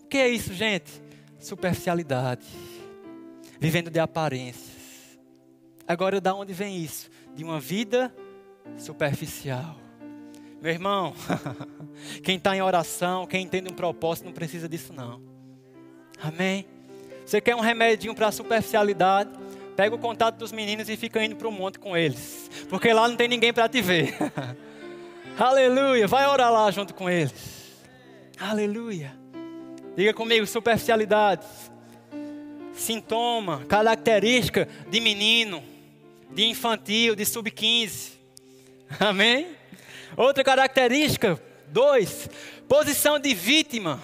[0.04, 1.02] O que é isso, gente?
[1.38, 2.46] Superficialidade.
[3.60, 5.18] Vivendo de aparências.
[5.86, 7.10] Agora, da onde vem isso?
[7.34, 8.14] De uma vida
[8.76, 9.76] superficial.
[10.62, 11.14] Meu irmão,
[12.22, 15.20] quem está em oração, quem entende um propósito, não precisa disso não.
[16.20, 16.66] Amém?
[17.24, 19.30] Você quer um remedinho para a superficialidade?
[19.76, 22.50] Pega o contato dos meninos e fica indo para o monte com eles.
[22.68, 24.16] Porque lá não tem ninguém para te ver.
[25.38, 26.08] Aleluia.
[26.08, 27.32] Vai orar lá junto com eles.
[28.40, 29.16] Aleluia.
[29.94, 31.46] Diga comigo, superficialidade.
[32.74, 35.62] Sintoma, característica de menino,
[36.32, 38.14] de infantil, de sub-15.
[38.98, 39.54] Amém?
[40.16, 42.28] Outra característica, dois,
[42.68, 44.00] posição de vítima.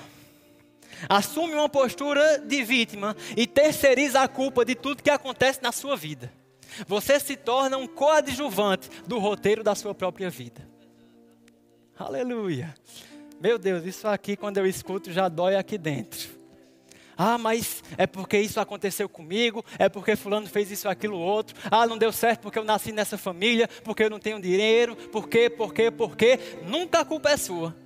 [1.09, 5.97] Assume uma postura de vítima e terceiriza a culpa de tudo que acontece na sua
[5.97, 6.33] vida.
[6.87, 10.74] Você se torna um coadjuvante do roteiro da sua própria vida.
[11.99, 12.75] Aleluia.
[13.41, 16.29] Meu Deus, isso aqui quando eu escuto já dói aqui dentro.
[17.17, 21.55] Ah, mas é porque isso aconteceu comigo, é porque fulano fez isso, aquilo, outro.
[21.71, 25.29] Ah, não deu certo porque eu nasci nessa família, porque eu não tenho dinheiro, por
[25.29, 26.41] quê, por quê, por quê.
[26.67, 27.77] Nunca a culpa é sua.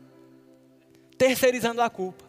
[1.19, 2.25] Terceirizando a culpa.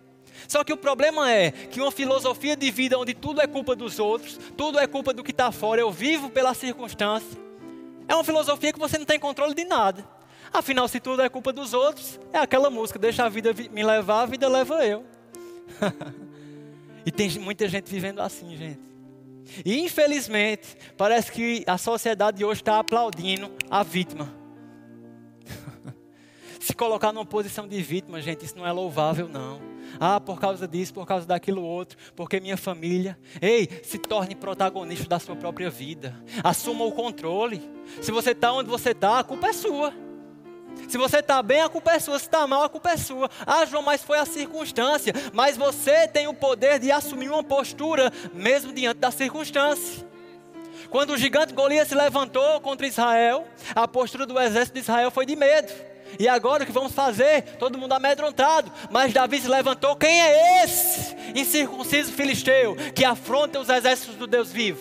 [0.48, 4.00] Só que o problema é que uma filosofia de vida onde tudo é culpa dos
[4.00, 7.38] outros, tudo é culpa do que está fora, eu vivo pela circunstância,
[8.08, 10.19] é uma filosofia que você não tem controle de nada.
[10.52, 14.22] Afinal, se tudo é culpa dos outros, é aquela música, deixa a vida me levar,
[14.22, 15.06] a vida leva eu.
[17.06, 18.82] E tem muita gente vivendo assim, gente.
[19.66, 24.32] E infelizmente, parece que a sociedade hoje está aplaudindo a vítima.
[26.60, 29.60] Se colocar numa posição de vítima, gente, isso não é louvável, não.
[30.00, 33.18] Ah, por causa disso, por causa daquilo outro, porque minha família.
[33.42, 36.16] Ei, se torne protagonista da sua própria vida.
[36.44, 37.60] Assuma o controle.
[38.02, 39.94] Se você está onde você está, a culpa é sua.
[40.88, 42.18] Se você está bem, a culpa é sua.
[42.18, 43.30] Se está mal, a culpa é sua.
[43.46, 45.14] Ah, João, mas foi a circunstância.
[45.34, 50.08] Mas você tem o poder de assumir uma postura, mesmo diante da circunstância.
[50.90, 55.26] Quando o gigante Golias se levantou contra Israel, a postura do exército de Israel foi
[55.26, 55.72] de medo.
[56.18, 57.44] E agora o que vamos fazer?
[57.58, 58.72] Todo mundo amedrontado.
[58.90, 59.96] Mas Davi se levantou.
[59.96, 64.80] Quem é esse incircunciso filisteu que afronta os exércitos do Deus vivo?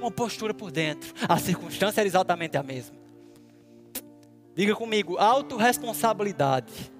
[0.00, 1.12] Uma postura por dentro.
[1.28, 3.05] A circunstância era exatamente a mesma.
[4.56, 6.90] Diga comigo, autorresponsabilidade.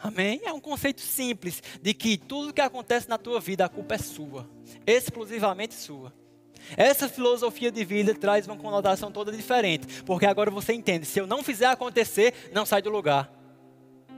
[0.00, 0.40] Amém?
[0.44, 3.98] É um conceito simples de que tudo que acontece na tua vida, a culpa é
[3.98, 4.48] sua,
[4.86, 6.14] exclusivamente sua.
[6.76, 11.26] Essa filosofia de vida traz uma conotação toda diferente, porque agora você entende: se eu
[11.26, 13.28] não fizer acontecer, não sai do lugar.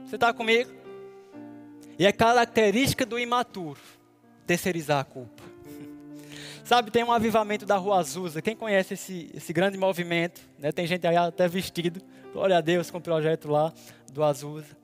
[0.05, 0.71] Você está comigo?
[1.97, 3.81] E é característica do imaturo
[4.45, 5.41] terceirizar a culpa.
[6.71, 8.41] Sabe, tem um avivamento da Rua Azusa.
[8.41, 10.39] Quem conhece esse, esse grande movimento?
[10.57, 10.71] Né?
[10.71, 12.01] Tem gente aí até vestido.
[12.31, 13.73] Glória a Deus com o projeto lá
[14.13, 14.77] do Azusa.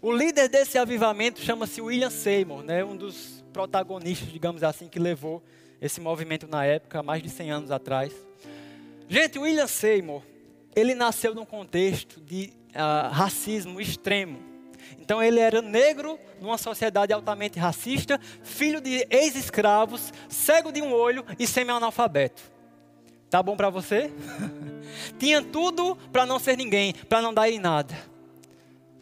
[0.00, 2.84] O líder desse avivamento chama-se William Seymour, né?
[2.84, 5.40] um dos protagonistas, digamos assim, que levou
[5.80, 8.12] esse movimento na época, há mais de 100 anos atrás.
[9.08, 10.24] Gente, William Seymour,
[10.74, 14.51] ele nasceu num contexto de uh, racismo extremo.
[14.98, 21.24] Então ele era negro numa sociedade altamente racista, filho de ex-escravos, cego de um olho
[21.38, 22.42] e semi-analfabeto.
[23.30, 24.12] Tá bom para você?
[25.18, 27.94] Tinha tudo para não ser ninguém, para não dar em nada.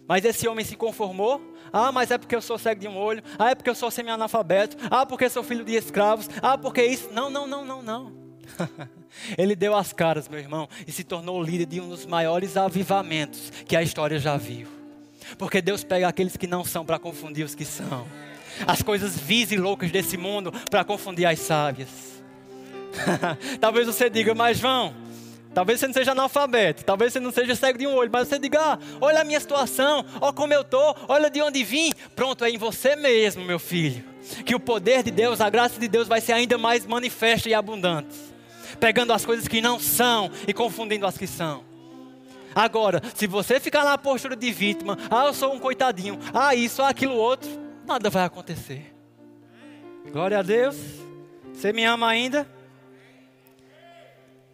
[0.07, 1.41] Mas esse homem se conformou.
[1.73, 3.23] Ah, mas é porque eu sou cego de um olho.
[3.39, 4.77] Ah, é porque eu sou semi-analfabeto.
[4.91, 6.29] Ah, porque sou filho de escravos.
[6.43, 7.11] Ah, porque isso.
[7.13, 8.13] Não, não, não, não, não.
[9.39, 13.51] Ele deu as caras, meu irmão, e se tornou líder de um dos maiores avivamentos
[13.67, 14.80] que a história já viu.
[15.39, 18.07] Porque Deus pega aqueles que não são para confundir os que são.
[18.67, 21.89] As coisas vis e loucas desse mundo para confundir as sábias.
[23.61, 24.95] talvez você diga, mas vão.
[25.53, 28.39] Talvez você não seja analfabeto, talvez você não seja cego de um olho, mas você
[28.39, 31.93] diga: ah, olha a minha situação, olha como eu estou, olha de onde vim.
[32.15, 34.05] Pronto, é em você mesmo, meu filho.
[34.45, 37.55] Que o poder de Deus, a graça de Deus vai ser ainda mais manifesta e
[37.55, 38.17] abundante.
[38.79, 41.65] Pegando as coisas que não são e confundindo as que são.
[42.55, 46.83] Agora, se você ficar na postura de vítima, ah, eu sou um coitadinho, ah, isso,
[46.83, 47.49] ah, aquilo outro,
[47.87, 48.95] nada vai acontecer.
[50.11, 50.77] Glória a Deus.
[51.53, 52.49] Você me ama ainda?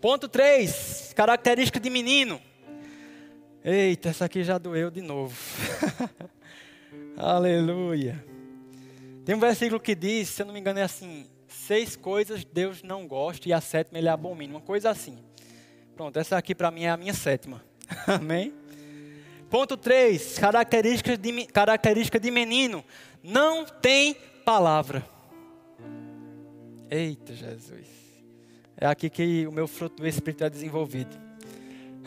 [0.00, 2.40] Ponto 3, característica de menino.
[3.64, 5.36] Eita, essa aqui já doeu de novo.
[7.16, 8.24] Aleluia.
[9.24, 12.82] Tem um versículo que diz, se eu não me engano, é assim: seis coisas Deus
[12.82, 14.54] não gosta e a sétima ele abomina.
[14.54, 15.18] Uma coisa assim.
[15.96, 17.64] Pronto, essa aqui para mim é a minha sétima.
[18.06, 18.52] Amém?
[19.48, 22.84] Ponto 3, característica de, característica de menino.
[23.22, 25.06] Não tem palavra.
[26.90, 27.86] Eita Jesus.
[28.76, 31.16] É aqui que o meu fruto do Espírito é desenvolvido.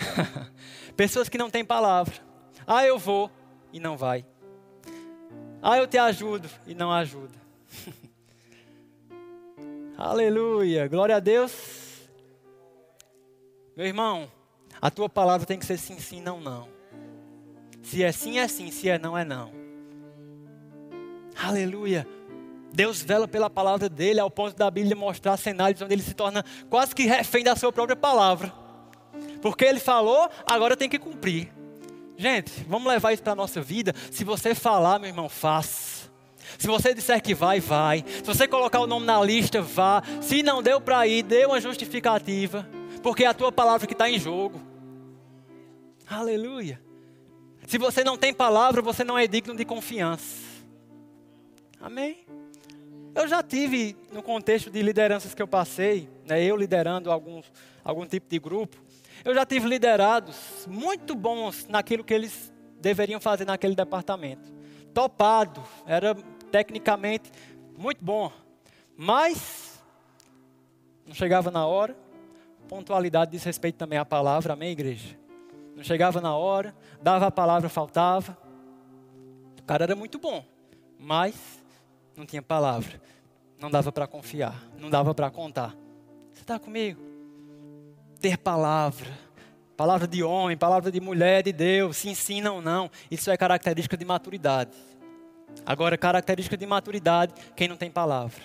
[0.95, 2.13] Pessoas que não têm palavra.
[2.67, 3.31] Ah, eu vou
[3.73, 4.25] e não vai.
[5.61, 7.37] Ah, eu te ajudo e não ajuda.
[9.97, 10.87] Aleluia.
[10.87, 11.79] Glória a Deus.
[13.75, 14.29] Meu irmão,
[14.81, 16.67] a tua palavra tem que ser sim, sim, não, não.
[17.81, 18.71] Se é sim, é sim.
[18.71, 19.51] Se é não, é não.
[21.41, 22.07] Aleluia.
[22.71, 26.45] Deus vela pela palavra dele ao ponto da Bíblia mostrar cenários onde ele se torna
[26.69, 28.53] quase que refém da sua própria palavra.
[29.41, 31.51] Porque ele falou, agora tem que cumprir.
[32.17, 33.93] Gente, vamos levar isso para a nossa vida.
[34.11, 36.09] Se você falar, meu irmão, faça.
[36.57, 38.03] Se você disser que vai, vai.
[38.07, 40.03] Se você colocar o nome na lista, vá.
[40.21, 42.67] Se não deu para ir, dê uma justificativa.
[43.01, 44.68] Porque é a tua palavra que está em jogo.
[46.09, 46.81] Aleluia.
[47.67, 50.43] Se você não tem palavra, você não é digno de confiança.
[51.79, 52.25] Amém?
[53.13, 57.51] Eu já tive, no contexto de lideranças que eu passei, né, eu liderando alguns,
[57.83, 58.75] algum tipo de grupo,
[59.23, 64.51] eu já tive liderados muito bons naquilo que eles deveriam fazer naquele departamento.
[64.93, 66.15] Topado, era
[66.51, 67.31] tecnicamente
[67.77, 68.31] muito bom,
[68.97, 69.79] mas
[71.05, 71.95] não chegava na hora.
[72.67, 75.19] Pontualidade diz respeito também à palavra, amém, igreja?
[75.79, 78.37] Não chegava na hora, dava a palavra, faltava.
[79.57, 80.43] O cara era muito bom,
[80.99, 81.33] mas
[82.17, 83.01] não tinha palavra.
[83.57, 85.73] Não dava para confiar, não dava para contar.
[86.33, 87.01] Você está comigo?
[88.19, 89.07] Ter palavra,
[89.77, 92.91] palavra de homem, palavra de mulher, de Deus, sim, sim, não, não.
[93.09, 94.75] Isso é característica de maturidade.
[95.65, 98.41] Agora, característica de maturidade, quem não tem palavra.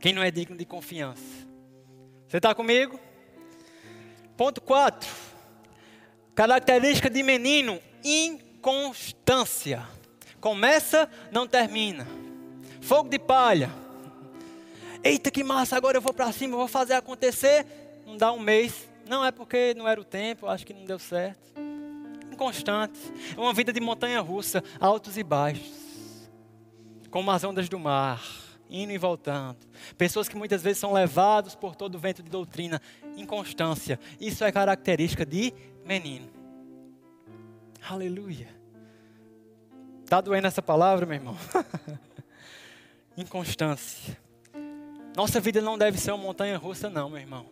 [0.00, 1.46] Quem não é digno de confiança.
[2.26, 2.98] Você está comigo?
[4.34, 5.25] Ponto 4.
[6.36, 9.82] Característica de menino: inconstância.
[10.38, 12.06] Começa, não termina.
[12.82, 13.72] Fogo de palha.
[15.02, 17.64] Eita, que massa, agora eu vou para cima, vou fazer acontecer.
[18.04, 18.86] Não dá um mês.
[19.08, 21.54] Não é porque não era o tempo, acho que não deu certo.
[22.30, 23.00] Inconstante.
[23.34, 25.72] É uma vida de montanha russa, altos e baixos.
[27.10, 28.22] Como as ondas do mar
[28.68, 29.58] indo e voltando.
[29.96, 32.82] Pessoas que muitas vezes são levados por todo o vento de doutrina,
[33.16, 33.98] inconstância.
[34.20, 35.54] Isso é característica de
[35.86, 36.28] menino.
[37.88, 38.48] Aleluia.
[40.02, 41.36] Está doendo essa palavra, meu irmão?
[43.16, 44.18] Inconstância.
[45.16, 47.46] Nossa vida não deve ser uma montanha russa, não, meu irmão.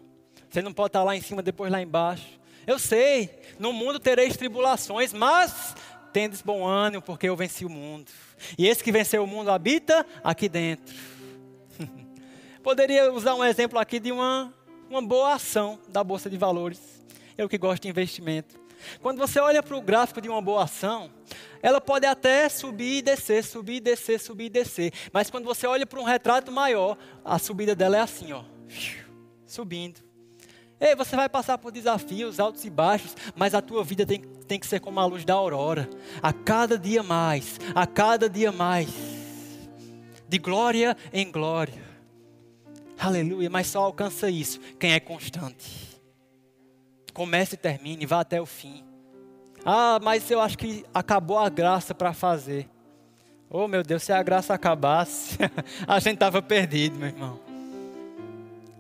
[0.51, 2.39] Você não pode estar lá em cima, depois lá embaixo.
[2.66, 5.74] Eu sei, no mundo tereis tribulações, mas
[6.12, 8.11] tendes bom ânimo, porque eu venci o mundo.
[8.59, 10.95] E esse que venceu o mundo habita aqui dentro.
[12.62, 14.53] Poderia usar um exemplo aqui de uma,
[14.89, 16.80] uma boa ação da Bolsa de Valores.
[17.37, 18.62] Eu que gosto de investimento.
[19.01, 21.11] Quando você olha para o gráfico de uma boa ação,
[21.62, 24.93] ela pode até subir e descer, subir e descer, subir e descer.
[25.12, 28.45] Mas quando você olha para um retrato maior, a subida dela é assim, ó,
[29.47, 30.01] subindo.
[30.80, 34.59] Ei, você vai passar por desafios altos e baixos, mas a tua vida tem, tem
[34.59, 35.89] que ser como a luz da aurora.
[36.20, 38.89] A cada dia mais, a cada dia mais.
[40.28, 41.82] De glória em glória.
[42.99, 45.93] Aleluia, mas só alcança isso quem é constante.
[47.15, 48.85] Comece e termine, vá até o fim.
[49.65, 52.69] Ah, mas eu acho que acabou a graça para fazer.
[53.49, 55.39] Oh, meu Deus, se a graça acabasse,
[55.87, 57.41] a gente estava perdido, meu irmão.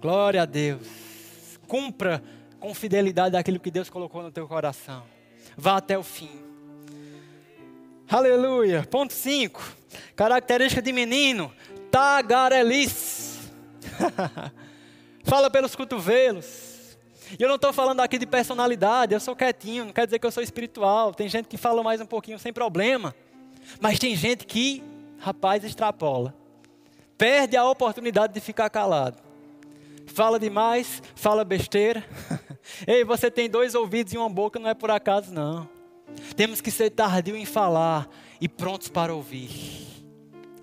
[0.00, 0.86] Glória a Deus.
[1.68, 2.22] Cumpra
[2.58, 5.04] com fidelidade aquilo que Deus colocou no teu coração.
[5.56, 6.30] Vá até o fim.
[8.10, 8.82] Aleluia.
[8.82, 9.62] Ponto 5.
[10.16, 11.52] Característica de menino:
[11.90, 13.50] tagarelice.
[15.22, 16.73] Fala pelos cotovelos.
[17.38, 20.26] E eu não estou falando aqui de personalidade, eu sou quietinho, não quer dizer que
[20.26, 21.12] eu sou espiritual.
[21.12, 23.14] Tem gente que fala mais um pouquinho sem problema.
[23.80, 24.82] Mas tem gente que,
[25.18, 26.34] rapaz, extrapola.
[27.18, 29.18] Perde a oportunidade de ficar calado.
[30.06, 32.04] Fala demais, fala besteira.
[32.86, 35.68] Ei, você tem dois ouvidos e uma boca, não é por acaso, não.
[36.36, 38.08] Temos que ser tardio em falar
[38.40, 39.50] e prontos para ouvir.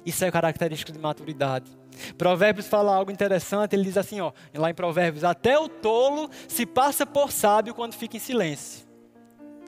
[0.05, 1.80] Isso é característica de maturidade.
[2.17, 6.65] Provérbios fala algo interessante, ele diz assim, ó, lá em Provérbios, até o tolo se
[6.65, 8.87] passa por sábio quando fica em silêncio.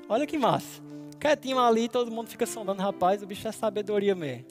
[0.07, 0.81] Olha que massa.
[1.19, 4.45] Quietinho ali, todo mundo fica sondando, rapaz, o bicho é sabedoria mesmo.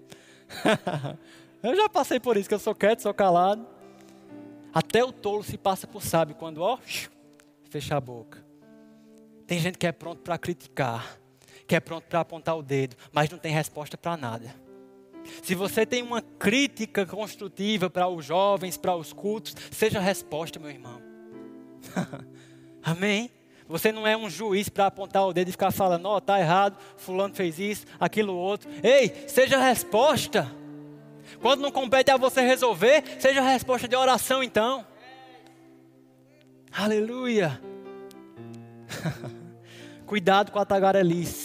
[1.62, 3.66] eu já passei por isso, que eu sou quieto, sou calado.
[4.72, 6.78] Até o tolo se passa por sábio quando, ó,
[7.68, 8.42] fecha a boca.
[9.46, 11.18] Tem gente que é pronto para criticar,
[11.66, 14.54] que é pronto para apontar o dedo, mas não tem resposta para nada.
[15.42, 20.70] Se você tem uma crítica construtiva para os jovens, para os cultos, seja resposta, meu
[20.70, 21.02] irmão.
[22.80, 23.28] Amém?
[23.66, 26.38] Você não é um juiz para apontar o dedo e ficar falando, ó, oh, tá
[26.38, 28.70] errado, fulano fez isso, aquilo outro.
[28.84, 30.50] Ei, seja resposta.
[31.40, 34.86] Quando não compete a você resolver, seja resposta de oração então.
[36.70, 37.60] Aleluia.
[40.06, 41.41] Cuidado com a tagarelice.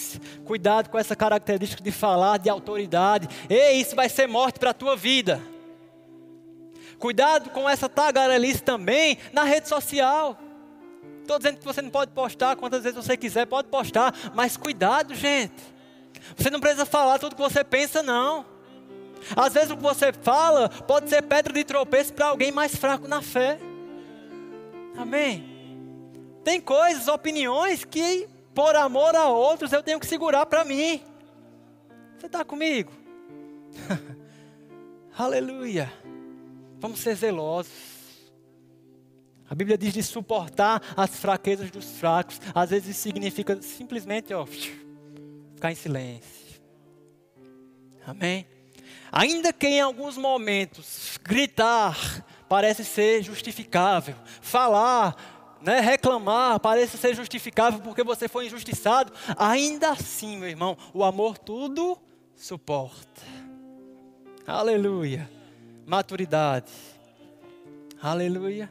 [0.47, 3.27] Cuidado com essa característica de falar de autoridade.
[3.49, 5.41] Ei, isso vai ser morte para a tua vida.
[6.97, 10.39] Cuidado com essa tagarelice também na rede social.
[11.21, 15.13] Estou dizendo que você não pode postar quantas vezes você quiser, pode postar, mas cuidado,
[15.13, 15.61] gente.
[16.37, 18.45] Você não precisa falar tudo que você pensa, não.
[19.35, 23.05] Às vezes o que você fala pode ser pedra de tropeço para alguém mais fraco
[23.05, 23.59] na fé.
[24.97, 25.43] Amém?
[26.45, 30.99] Tem coisas, opiniões que por amor a outros, eu tenho que segurar para mim.
[32.17, 32.91] Você está comigo?
[35.15, 35.93] Aleluia.
[36.79, 37.71] Vamos ser zelosos.
[39.47, 42.41] A Bíblia diz de suportar as fraquezas dos fracos.
[42.55, 46.59] Às vezes significa simplesmente ó, ficar em silêncio.
[48.07, 48.47] Amém?
[49.11, 57.79] Ainda que em alguns momentos gritar parece ser justificável, falar né, reclamar, parece ser justificável
[57.79, 61.97] porque você foi injustiçado, ainda assim, meu irmão, o amor tudo
[62.35, 63.21] suporta.
[64.45, 65.29] Aleluia.
[65.85, 66.71] Maturidade.
[68.01, 68.69] Aleluia.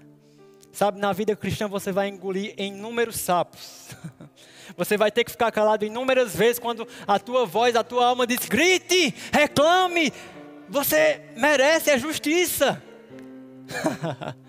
[0.73, 3.91] Sabe, na vida cristã você vai engolir inúmeros sapos.
[4.77, 8.27] Você vai ter que ficar calado inúmeras vezes quando a tua voz, a tua alma
[8.27, 10.13] diz: grite, reclame.
[10.69, 12.83] Você merece a justiça.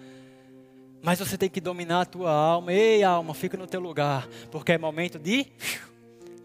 [1.07, 2.73] Mas você tem que dominar a tua alma.
[2.73, 5.47] Ei, alma, fica no teu lugar, porque é momento de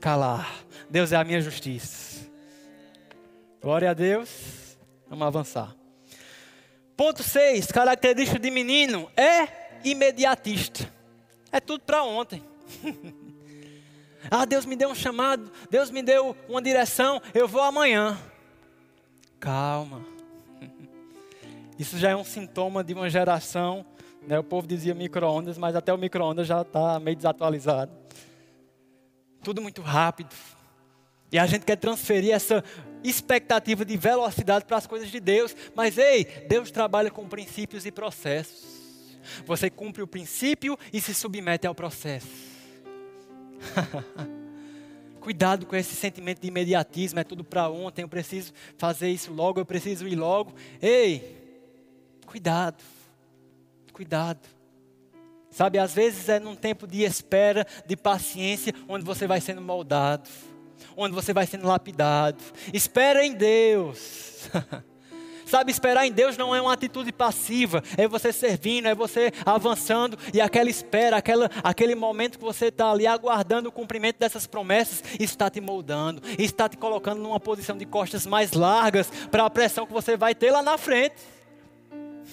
[0.01, 0.63] calar.
[0.89, 2.31] Deus é a minha justiça.
[3.61, 4.79] Glória a Deus.
[5.09, 5.75] Vamos avançar.
[6.97, 9.49] Ponto 6, característica de menino é
[9.83, 10.89] imediatista.
[11.51, 12.41] É tudo para ontem.
[14.31, 18.17] ah, Deus me deu um chamado, Deus me deu uma direção, eu vou amanhã.
[19.41, 20.07] Calma.
[21.77, 23.85] Isso já é um sintoma de uma geração
[24.27, 24.39] né?
[24.39, 27.93] O povo dizia micro-ondas, mas até o micro-ondas já está meio desatualizado.
[29.43, 30.35] Tudo muito rápido.
[31.31, 32.63] E a gente quer transferir essa
[33.03, 35.57] expectativa de velocidade para as coisas de Deus.
[35.75, 38.73] Mas ei, Deus trabalha com princípios e processos.
[39.47, 42.29] Você cumpre o princípio e se submete ao processo.
[45.21, 49.61] Cuidado com esse sentimento de imediatismo, é tudo para ontem, eu preciso fazer isso logo,
[49.61, 50.53] eu preciso ir logo.
[50.81, 51.41] Ei,
[52.27, 52.83] cuidado.
[53.93, 54.41] Cuidado.
[55.51, 60.29] Sabe, às vezes é num tempo de espera, de paciência, onde você vai sendo moldado,
[60.97, 62.43] onde você vai sendo lapidado.
[62.73, 64.49] Espera em Deus.
[65.45, 70.17] Sabe, esperar em Deus não é uma atitude passiva, é você servindo, é você avançando
[70.33, 75.05] e aquela espera, aquela, aquele momento que você está ali aguardando o cumprimento dessas promessas,
[75.21, 79.87] está te moldando, está te colocando numa posição de costas mais largas para a pressão
[79.87, 81.17] que você vai ter lá na frente.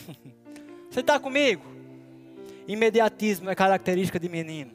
[0.89, 1.63] Você está comigo?
[2.67, 4.71] Imediatismo é característica de menino.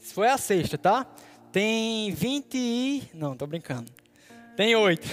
[0.00, 1.06] Isso foi a sexta, tá?
[1.52, 3.02] Tem 20 e.
[3.12, 3.92] Não, tô brincando.
[4.56, 5.06] Tem oito.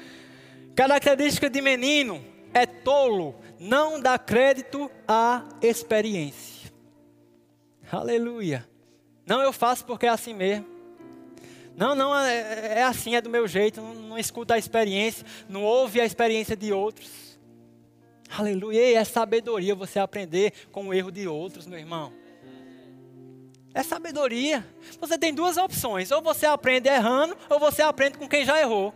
[0.76, 2.22] característica de menino
[2.52, 6.70] é tolo, não dá crédito à experiência.
[7.90, 8.68] Aleluia.
[9.26, 10.66] Não, eu faço porque é assim mesmo.
[11.76, 13.80] Não, não, é, é assim, é do meu jeito.
[13.80, 17.33] Não, não escuta a experiência, não ouve a experiência de outros.
[18.30, 18.90] Aleluia.
[18.90, 22.12] E é sabedoria você aprender com o erro de outros, meu irmão.
[23.74, 24.64] É sabedoria.
[25.00, 28.94] Você tem duas opções: ou você aprende errando, ou você aprende com quem já errou.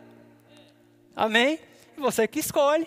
[1.15, 1.59] Amém?
[1.97, 2.87] E você que escolhe.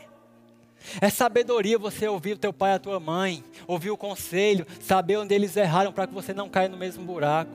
[0.99, 5.17] É sabedoria você ouvir o teu pai e a tua mãe, ouvir o conselho, saber
[5.17, 7.51] onde eles erraram para que você não caia no mesmo buraco.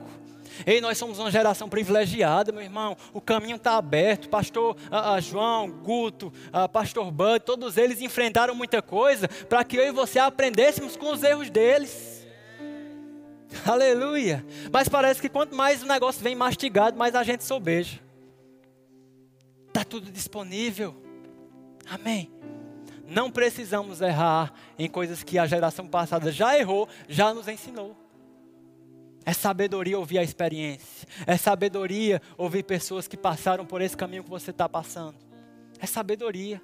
[0.65, 2.97] Ei, nós somos uma geração privilegiada, meu irmão.
[3.13, 4.29] O caminho está aberto.
[4.29, 9.77] Pastor uh, uh, João, Guto, uh, Pastor Bud, todos eles enfrentaram muita coisa para que
[9.77, 12.25] eu e você aprendêssemos com os erros deles.
[13.65, 14.45] Aleluia.
[14.71, 17.99] Mas parece que quanto mais o negócio vem mastigado, mais a gente sobeja.
[19.67, 20.95] Está tudo disponível.
[21.89, 22.31] Amém.
[23.07, 27.95] Não precisamos errar em coisas que a geração passada já errou, já nos ensinou.
[29.27, 31.05] É sabedoria ouvir a experiência.
[31.25, 35.17] É sabedoria ouvir pessoas que passaram por esse caminho que você está passando.
[35.81, 36.61] É sabedoria.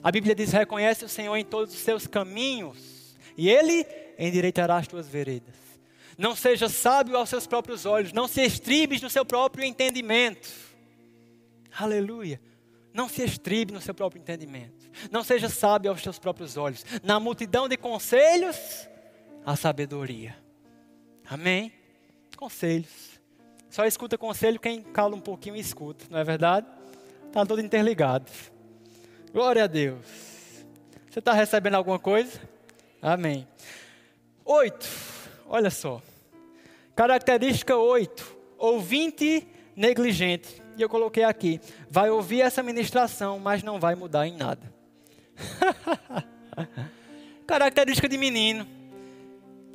[0.00, 3.84] A Bíblia diz: reconhece o Senhor em todos os seus caminhos, e Ele
[4.16, 5.56] endireitará as tuas veredas.
[6.16, 10.48] Não seja sábio aos seus próprios olhos, não se estribes no seu próprio entendimento.
[11.76, 12.40] Aleluia.
[12.94, 14.88] Não se estribe no seu próprio entendimento.
[15.10, 16.86] Não seja sábio aos seus próprios olhos.
[17.02, 18.56] Na multidão de conselhos,
[19.44, 20.36] a sabedoria.
[21.30, 21.72] Amém?
[22.36, 23.20] Conselhos.
[23.68, 26.66] Só escuta conselho quem cala um pouquinho e escuta, não é verdade?
[27.26, 28.30] Está tudo interligado.
[29.32, 30.06] Glória a Deus.
[31.10, 32.40] Você está recebendo alguma coisa?
[33.02, 33.46] Amém.
[34.44, 34.88] Oito.
[35.46, 36.00] Olha só.
[36.96, 38.36] Característica oito.
[38.56, 40.62] Ouvinte negligente.
[40.76, 41.60] E eu coloquei aqui.
[41.90, 44.72] Vai ouvir essa ministração, mas não vai mudar em nada.
[47.46, 48.77] Característica de menino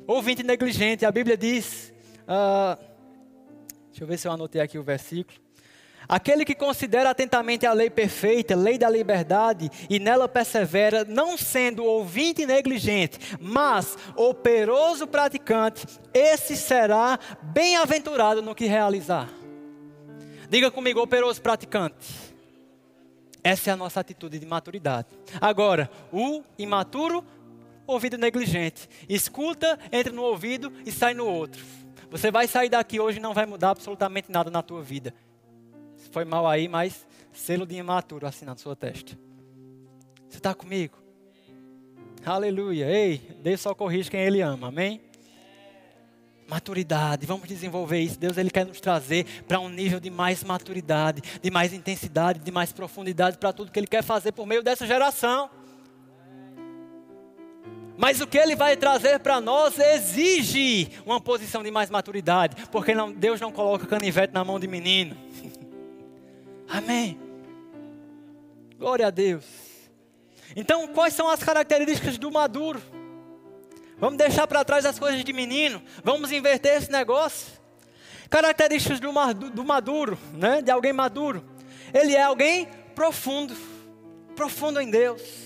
[0.06, 1.92] Ouvinte negligente, a Bíblia diz.
[2.24, 2.78] Uh,
[3.88, 5.38] deixa eu ver se eu anotei aqui o versículo.
[6.06, 11.82] Aquele que considera atentamente a lei perfeita, lei da liberdade, e nela persevera, não sendo
[11.82, 19.30] ouvinte negligente, mas operoso praticante, esse será bem-aventurado no que realizar.
[20.50, 22.34] Diga comigo, operoso praticante.
[23.42, 25.08] Essa é a nossa atitude de maturidade.
[25.40, 27.24] Agora, o imaturo
[27.86, 28.88] ouvido negligente.
[29.08, 31.64] Escuta, entra no ouvido e sai no outro.
[32.10, 35.14] Você vai sair daqui hoje e não vai mudar absolutamente nada na tua vida.
[36.10, 39.18] Foi mal aí, mas selo de imaturo assim na sua testa.
[40.28, 40.96] Você está comigo?
[42.24, 42.86] Aleluia.
[42.88, 44.68] Ei, Deus só corrige quem Ele ama.
[44.68, 45.00] Amém?
[46.48, 48.18] Maturidade, vamos desenvolver isso.
[48.18, 52.50] Deus ele quer nos trazer para um nível de mais maturidade, de mais intensidade, de
[52.50, 55.50] mais profundidade para tudo que Ele quer fazer por meio dessa geração.
[57.96, 62.94] Mas o que ele vai trazer para nós exige uma posição de mais maturidade, porque
[62.94, 65.16] não, Deus não coloca canivete na mão de menino.
[66.68, 67.18] Amém.
[68.78, 69.44] Glória a Deus.
[70.56, 72.82] Então, quais são as características do maduro?
[73.96, 77.52] Vamos deixar para trás as coisas de menino, vamos inverter esse negócio.
[78.28, 79.12] Características do,
[79.50, 80.60] do maduro, né?
[80.60, 81.44] de alguém maduro.
[81.92, 83.54] Ele é alguém profundo,
[84.34, 85.43] profundo em Deus.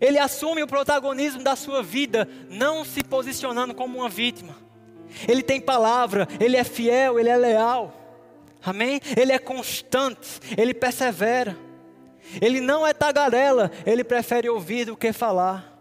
[0.00, 4.56] Ele assume o protagonismo da sua vida, não se posicionando como uma vítima.
[5.26, 7.94] Ele tem palavra, ele é fiel, ele é leal.
[8.62, 9.00] Amém?
[9.16, 11.56] Ele é constante, ele persevera.
[12.40, 15.72] Ele não é tagarela, ele prefere ouvir do que falar.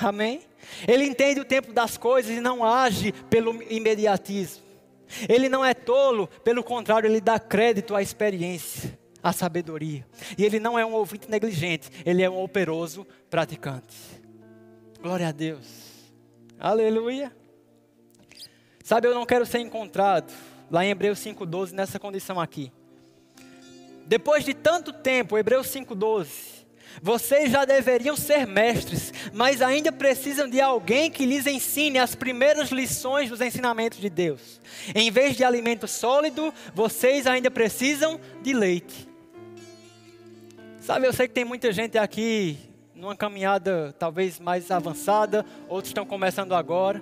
[0.00, 0.40] Amém?
[0.86, 4.62] Ele entende o tempo das coisas e não age pelo imediatismo.
[5.28, 10.06] Ele não é tolo, pelo contrário, ele dá crédito à experiência a sabedoria.
[10.36, 13.96] E ele não é um ouvinte negligente, ele é um operoso praticante.
[15.00, 15.66] Glória a Deus.
[16.58, 17.32] Aleluia.
[18.84, 20.32] Sabe, eu não quero ser encontrado
[20.70, 22.72] lá em Hebreus 5,12 nessa condição aqui.
[24.06, 26.62] Depois de tanto tempo, Hebreus 5,12,
[27.00, 32.70] Vocês já deveriam ser mestres, mas ainda precisam de alguém que lhes ensine as primeiras
[32.70, 34.60] lições dos ensinamentos de Deus.
[34.94, 39.11] Em vez de alimento sólido, vocês ainda precisam de leite.
[40.82, 42.58] Sabe, eu sei que tem muita gente aqui
[42.92, 47.00] numa caminhada talvez mais avançada, outros estão começando agora.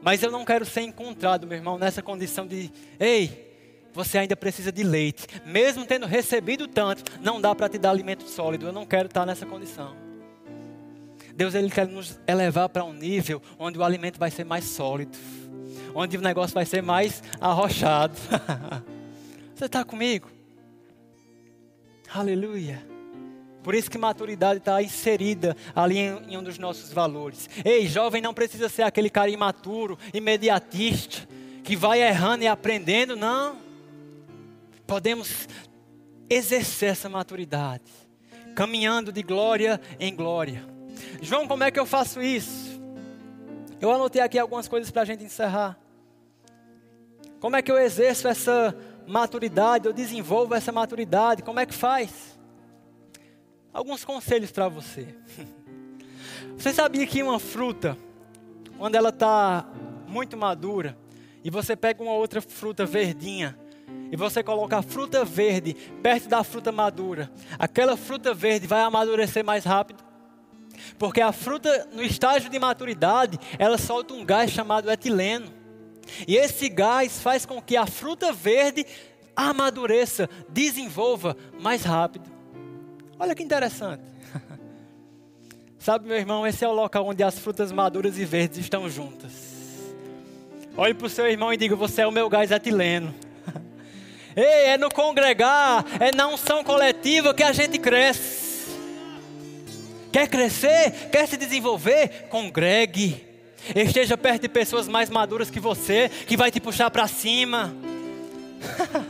[0.00, 3.52] Mas eu não quero ser encontrado, meu irmão, nessa condição de, ei,
[3.92, 5.26] você ainda precisa de leite.
[5.44, 8.66] Mesmo tendo recebido tanto, não dá para te dar alimento sólido.
[8.66, 9.96] Eu não quero estar nessa condição.
[11.34, 15.18] Deus ele quer nos elevar para um nível onde o alimento vai ser mais sólido,
[15.96, 18.14] onde o negócio vai ser mais arrochado.
[19.52, 20.30] Você está comigo?
[22.14, 22.89] Aleluia.
[23.62, 27.48] Por isso que maturidade está inserida ali em, em, um dos nossos valores.
[27.64, 31.28] Ei, jovem não precisa ser aquele cara imaturo, imediatista,
[31.62, 33.56] que vai errando e aprendendo, não.
[34.86, 35.46] Podemos
[36.28, 37.84] exercer essa maturidade,
[38.54, 40.64] caminhando de glória em glória.
[41.20, 42.80] João, como é que eu faço isso?
[43.80, 45.78] Eu anotei aqui algumas coisas para a gente encerrar.
[47.40, 51.42] Como é que eu exerço essa maturidade, eu desenvolvo essa maturidade?
[51.42, 52.38] Como é que faz?
[53.72, 55.14] Alguns conselhos para você.
[56.56, 57.96] Você sabia que uma fruta,
[58.78, 59.66] quando ela está
[60.06, 60.96] muito madura,
[61.42, 63.58] e você pega uma outra fruta verdinha,
[64.10, 69.44] e você coloca a fruta verde perto da fruta madura, aquela fruta verde vai amadurecer
[69.44, 70.02] mais rápido?
[70.98, 75.52] Porque a fruta, no estágio de maturidade, ela solta um gás chamado etileno.
[76.26, 78.84] E esse gás faz com que a fruta verde
[79.34, 82.39] amadureça, desenvolva mais rápido.
[83.20, 84.02] Olha que interessante.
[85.78, 89.30] Sabe, meu irmão, esse é o local onde as frutas maduras e verdes estão juntas.
[90.74, 93.14] Olhe para o seu irmão e diga: Você é o meu gás etileno.
[94.34, 98.70] Ei, é no congregar, é na unção coletiva que a gente cresce.
[100.10, 101.10] Quer crescer?
[101.12, 102.28] Quer se desenvolver?
[102.30, 103.22] Congregue.
[103.76, 107.76] Esteja perto de pessoas mais maduras que você, que vai te puxar para cima.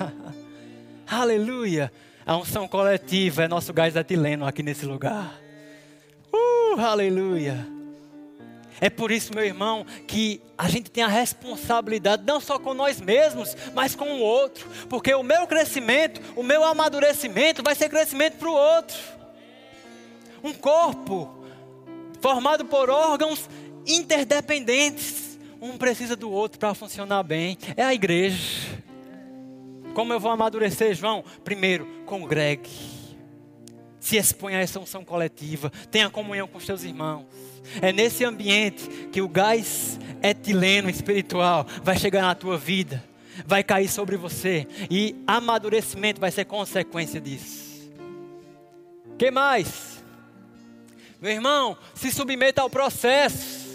[1.06, 1.92] Aleluia.
[2.31, 5.37] A unção coletiva é nosso gás etileno aqui nesse lugar.
[6.33, 7.66] Uh, aleluia.
[8.81, 13.01] É por isso, meu irmão, que a gente tem a responsabilidade não só com nós
[13.01, 14.68] mesmos, mas com o outro.
[14.89, 18.97] Porque o meu crescimento, o meu amadurecimento vai ser crescimento para o outro.
[20.41, 21.45] Um corpo
[22.20, 23.51] formado por órgãos
[23.85, 25.37] interdependentes.
[25.61, 27.59] Um precisa do outro para funcionar bem.
[27.76, 28.78] É a igreja.
[29.95, 31.24] Como eu vou amadurecer, João?
[31.43, 32.68] Primeiro, congregue.
[34.00, 35.70] Se exponha a essa unção coletiva.
[35.90, 37.26] Tenha comunhão com os seus irmãos.
[37.80, 43.04] É nesse ambiente que o gás etileno espiritual vai chegar na tua vida.
[43.46, 44.66] Vai cair sobre você.
[44.90, 47.70] E amadurecimento vai ser consequência disso.
[49.16, 50.02] que mais?
[51.20, 53.70] Meu irmão, se submeta ao processo.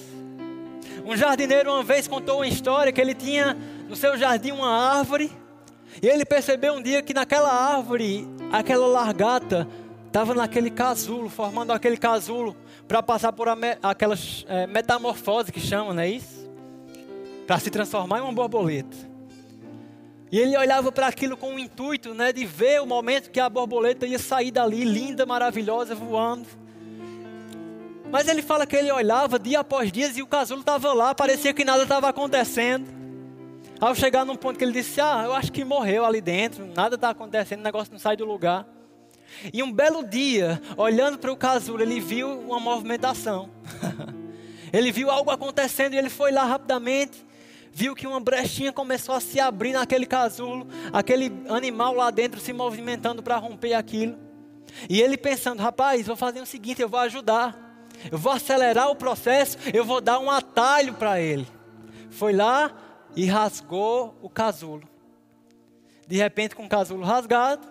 [1.06, 3.56] Um jardineiro uma vez contou uma história que ele tinha
[3.88, 5.32] no seu jardim uma árvore
[6.02, 9.68] e ele percebeu um dia que naquela árvore, aquela largata,
[10.08, 12.56] estava naquele casulo, formando aquele casulo,
[12.88, 13.48] para passar por
[13.84, 14.16] aquela
[14.48, 16.50] é, metamorfose que chamam, não é isso?
[17.46, 18.96] Para se transformar em uma borboleta.
[20.32, 23.50] E ele olhava para aquilo com o intuito né, de ver o momento que a
[23.50, 26.48] borboleta ia sair dali, linda, maravilhosa, voando.
[28.12, 31.54] Mas ele fala que ele olhava dia após dia e o casulo estava lá, parecia
[31.54, 32.86] que nada estava acontecendo.
[33.80, 36.96] Ao chegar num ponto que ele disse: Ah, eu acho que morreu ali dentro, nada
[36.96, 38.66] está acontecendo, o negócio não sai do lugar.
[39.54, 43.50] E um belo dia, olhando para o casulo, ele viu uma movimentação.
[44.72, 47.26] ele viu algo acontecendo e ele foi lá rapidamente.
[47.72, 52.54] Viu que uma brechinha começou a se abrir naquele casulo, aquele animal lá dentro se
[52.54, 54.18] movimentando para romper aquilo.
[54.90, 57.64] E ele pensando: rapaz, vou fazer o seguinte, eu vou ajudar.
[58.12, 61.48] Eu vou acelerar o processo, eu vou dar um atalho para ele.
[62.10, 62.72] Foi lá,
[63.16, 64.84] e rasgou o casulo.
[66.08, 67.68] De repente, com o casulo rasgado,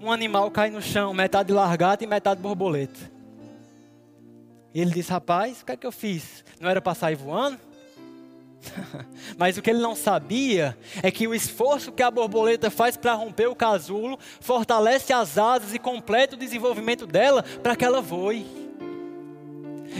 [0.00, 2.98] um animal cai no chão, metade largata e metade borboleta.
[4.74, 6.44] E ele disse: Rapaz, o que é que eu fiz?
[6.60, 7.58] Não era para sair voando?
[9.38, 13.14] Mas o que ele não sabia é que o esforço que a borboleta faz para
[13.14, 18.46] romper o casulo fortalece as asas e completa o desenvolvimento dela para que ela voe.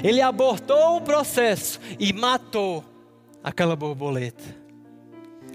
[0.04, 2.84] Ele abortou o processo e matou
[3.42, 4.44] aquela borboleta.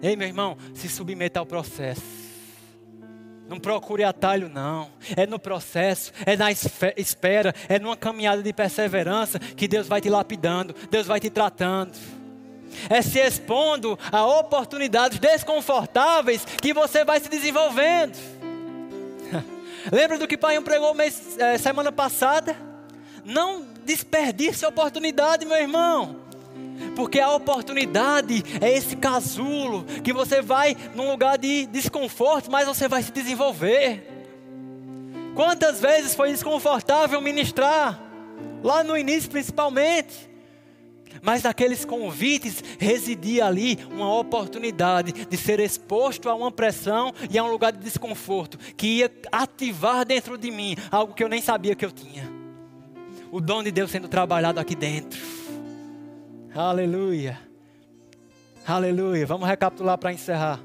[0.01, 2.25] Ei, meu irmão, se submeta ao processo.
[3.47, 4.89] Não procure atalho, não.
[5.15, 10.09] É no processo, é na espera, é numa caminhada de perseverança que Deus vai te
[10.09, 11.95] lapidando, Deus vai te tratando.
[12.89, 18.17] É se expondo a oportunidades desconfortáveis que você vai se desenvolvendo.
[19.91, 22.55] Lembra do que o pai pregou mês, é, semana passada?
[23.23, 26.24] Não desperdice a oportunidade, meu irmão.
[26.95, 32.87] Porque a oportunidade é esse casulo que você vai num lugar de desconforto, mas você
[32.87, 34.15] vai se desenvolver.
[35.35, 38.01] Quantas vezes foi desconfortável ministrar?
[38.63, 40.29] Lá no início, principalmente.
[41.21, 47.43] Mas naqueles convites residia ali uma oportunidade de ser exposto a uma pressão e a
[47.43, 51.75] um lugar de desconforto que ia ativar dentro de mim algo que eu nem sabia
[51.75, 52.31] que eu tinha.
[53.31, 55.19] O dom de Deus sendo trabalhado aqui dentro.
[56.55, 57.37] Aleluia.
[58.65, 59.25] Aleluia.
[59.25, 60.61] Vamos recapitular para encerrar.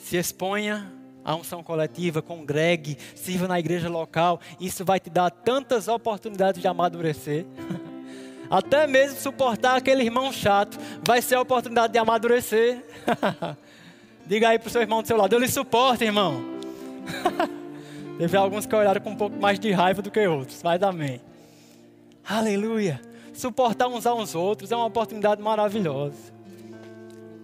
[0.00, 0.92] Se exponha
[1.24, 4.40] à unção coletiva, congregue, sirva na igreja local.
[4.58, 7.46] Isso vai te dar tantas oportunidades de amadurecer.
[8.50, 12.84] Até mesmo suportar aquele irmão chato vai ser a oportunidade de amadurecer.
[14.26, 16.42] Diga aí para o seu irmão do seu lado: Eu lhe suporto, irmão.
[18.18, 21.20] Teve alguns que olharam com um pouco mais de raiva do que outros, mas amém.
[22.28, 26.32] Aleluia suportar uns aos outros é uma oportunidade maravilhosa.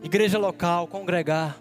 [0.03, 1.59] Igreja local, congregar.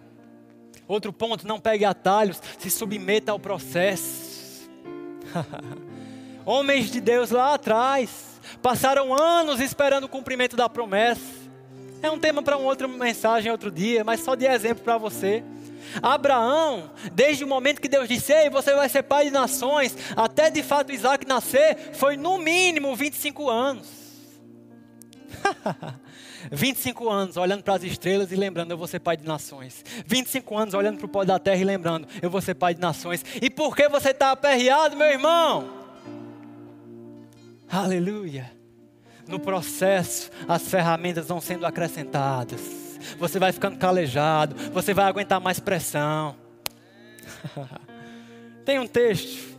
[0.87, 4.69] Outro ponto, não pegue atalhos, se submeta ao processo.
[6.45, 11.39] Homens de Deus lá atrás passaram anos esperando o cumprimento da promessa.
[12.01, 15.43] É um tema para uma outra mensagem outro dia, mas só de exemplo para você.
[16.01, 20.49] Abraão, desde o momento que Deus disse, Ei, você vai ser pai de nações, até
[20.49, 23.98] de fato Isaac nascer, foi no mínimo 25 anos.
[26.51, 29.83] 25 anos olhando para as estrelas e lembrando, eu vou ser pai de nações.
[30.05, 32.81] 25 anos olhando para o pó da terra e lembrando, eu vou ser pai de
[32.81, 33.23] nações.
[33.41, 35.69] E por que você está aperreado, meu irmão?
[37.69, 38.51] Aleluia.
[39.27, 42.97] No processo, as ferramentas vão sendo acrescentadas.
[43.17, 46.35] Você vai ficando calejado, você vai aguentar mais pressão.
[48.65, 49.57] Tem um texto.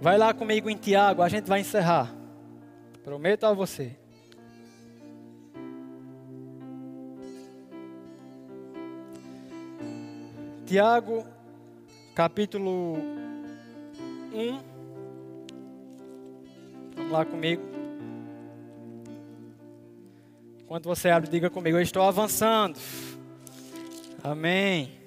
[0.00, 2.23] Vai lá comigo em Tiago, a gente vai encerrar.
[3.04, 3.94] Prometo a você.
[10.64, 11.26] Tiago,
[12.14, 12.94] capítulo
[14.32, 14.58] 1.
[16.96, 17.62] Vamos lá comigo.
[20.62, 22.78] Enquanto você abre, diga comigo: Eu estou avançando.
[24.22, 24.98] Amém.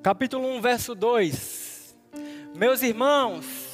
[0.00, 1.96] Capítulo 1, verso 2.
[2.54, 3.69] Meus irmãos,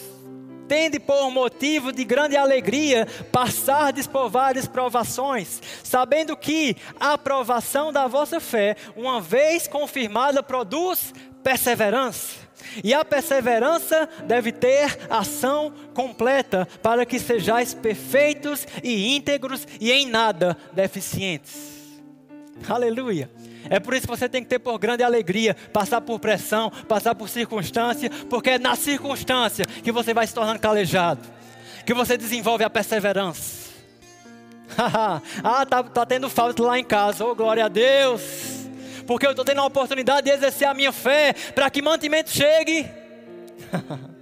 [0.69, 3.93] Tende por motivo de grande alegria passar
[4.29, 11.13] várias provações, sabendo que a aprovação da vossa fé, uma vez confirmada, produz
[11.43, 12.47] perseverança.
[12.83, 20.07] E a perseverança deve ter ação completa, para que sejais perfeitos e íntegros e em
[20.07, 21.77] nada deficientes.
[22.69, 23.31] Aleluia.
[23.71, 27.15] É por isso que você tem que ter por grande alegria, passar por pressão, passar
[27.15, 31.21] por circunstância, porque é na circunstância que você vai se tornando calejado,
[31.85, 33.67] que você desenvolve a perseverança.
[35.45, 38.23] ah, tá, tá tendo falta lá em casa, oh glória a Deus,
[39.07, 42.87] porque eu estou tendo a oportunidade de exercer a minha fé para que mantimento chegue.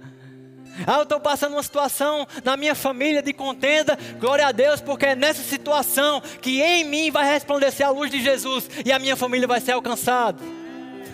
[0.85, 3.97] Ah, eu estou passando uma situação na minha família de contenda.
[4.19, 8.21] Glória a Deus, porque é nessa situação que em mim vai resplandecer a luz de
[8.21, 10.39] Jesus e a minha família vai ser alcançada.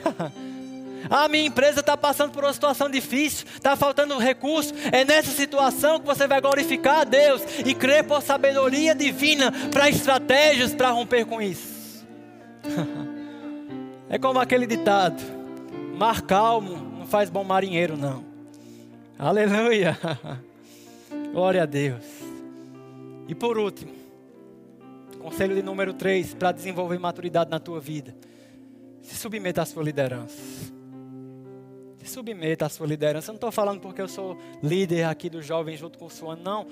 [1.10, 4.74] A minha empresa está passando por uma situação difícil, está faltando recurso.
[4.92, 9.90] É nessa situação que você vai glorificar a Deus e crer por sabedoria divina para
[9.90, 12.06] estratégias para romper com isso.
[14.14, 15.24] É como aquele ditado:
[15.98, 18.31] mar calmo não faz bom marinheiro, não.
[19.18, 19.98] Aleluia.
[21.32, 22.04] Glória a Deus.
[23.28, 23.94] E por último,
[25.20, 28.16] conselho de número 3 para desenvolver maturidade na tua vida.
[29.02, 30.38] Se submeta à sua liderança.
[32.00, 33.30] Se submeta à sua liderança.
[33.30, 36.42] Eu não estou falando porque eu sou líder aqui dos jovens junto com o Suano,
[36.44, 36.68] não.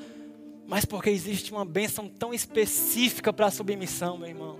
[0.68, 4.60] Mas porque existe uma bênção tão específica para a submissão, meu irmão.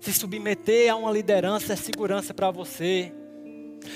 [0.00, 3.12] Se submeter a uma liderança é segurança para você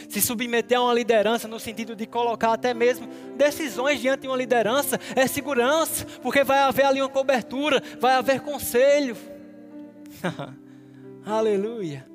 [0.08, 4.36] se submeter a uma liderança no sentido de colocar até mesmo decisões diante de uma
[4.36, 9.16] liderança é segurança, porque vai haver ali uma cobertura, vai haver conselho.
[11.24, 12.06] Aleluia.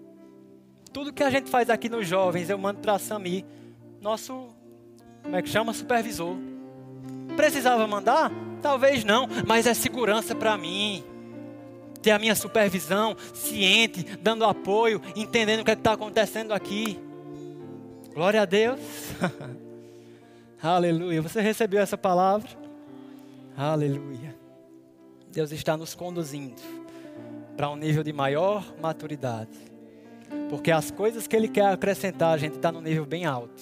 [0.92, 3.46] Tudo que a gente faz aqui nos jovens, eu mando para Sami,
[4.02, 4.50] nosso,
[5.22, 5.74] como é que chama?
[5.74, 6.36] Supervisor.
[7.36, 8.32] Precisava mandar?
[8.62, 11.04] Talvez não, mas é segurança para mim
[12.06, 17.00] ter a minha supervisão, ciente, dando apoio, entendendo o que é está acontecendo aqui.
[18.16, 18.80] Glória a Deus.
[20.64, 21.22] Aleluia.
[21.22, 22.50] Você recebeu essa palavra?
[23.58, 24.34] Aleluia.
[25.34, 26.62] Deus está nos conduzindo
[27.58, 29.52] para um nível de maior maturidade.
[30.50, 33.62] Porque as coisas que Ele quer acrescentar, a gente está no nível bem alto.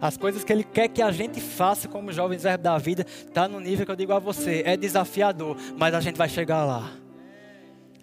[0.00, 3.46] As coisas que Ele quer que a gente faça como jovens verbo da vida, está
[3.46, 4.64] no nível que eu digo a você.
[4.66, 6.90] É desafiador, mas a gente vai chegar lá.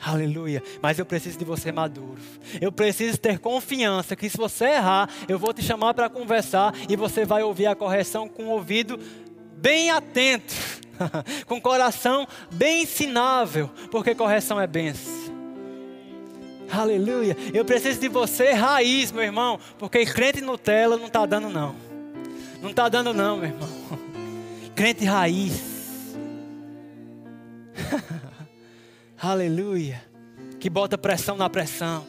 [0.02, 0.64] Aleluia.
[0.82, 2.18] Mas eu preciso de você maduro.
[2.62, 6.96] Eu preciso ter confiança que se você errar, eu vou te chamar para conversar e
[6.96, 8.98] você vai ouvir a correção com o ouvido
[9.58, 10.54] bem atento,
[11.46, 15.20] com o coração bem ensinável, porque correção é benção.
[16.72, 17.36] Aleluia.
[17.54, 21.76] Eu preciso de você raiz, meu irmão, porque crente Nutella não está dando não.
[22.62, 23.70] Não está dando não, meu irmão.
[24.76, 25.79] Crente raiz.
[29.22, 30.02] Aleluia.
[30.60, 32.06] Que bota pressão na pressão.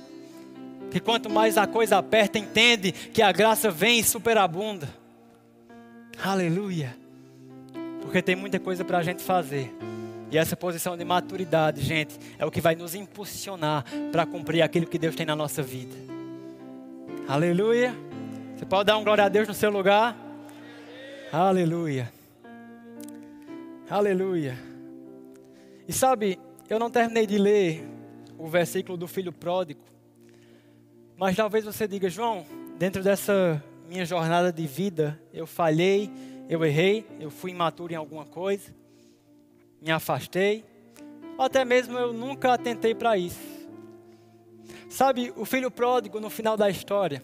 [0.91, 4.89] Que quanto mais a coisa aperta, entende que a graça vem e superabunda.
[6.23, 6.97] Aleluia.
[8.03, 9.75] Porque tem muita coisa para a gente fazer.
[10.31, 14.87] E essa posição de maturidade, gente, é o que vai nos impulsionar para cumprir aquilo
[14.87, 15.97] que Deus tem na nossa vida.
[17.27, 17.95] Aleluia.
[18.57, 20.17] Você pode dar um glória a Deus no seu lugar?
[21.33, 22.13] Aleluia.
[23.89, 24.57] Aleluia.
[25.89, 26.39] E sabe,
[26.71, 27.85] eu não terminei de ler
[28.39, 29.83] o versículo do filho pródigo,
[31.17, 32.47] mas talvez você diga, João,
[32.79, 36.09] dentro dessa minha jornada de vida, eu falhei,
[36.49, 38.73] eu errei, eu fui imaturo em alguma coisa,
[39.83, 40.65] me afastei,
[41.37, 43.41] ou até mesmo eu nunca atentei para isso.
[44.89, 47.23] Sabe, o filho pródigo, no final da história,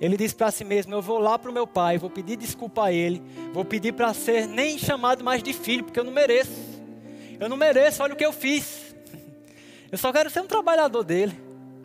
[0.00, 2.84] ele diz para si mesmo: Eu vou lá para o meu pai, vou pedir desculpa
[2.84, 3.20] a ele,
[3.52, 6.77] vou pedir para ser nem chamado mais de filho, porque eu não mereço.
[7.40, 8.94] Eu não mereço, olha o que eu fiz.
[9.90, 11.38] Eu só quero ser um trabalhador dele,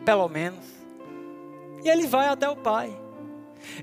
[0.04, 0.64] pelo menos.
[1.84, 2.94] E ele vai até o pai.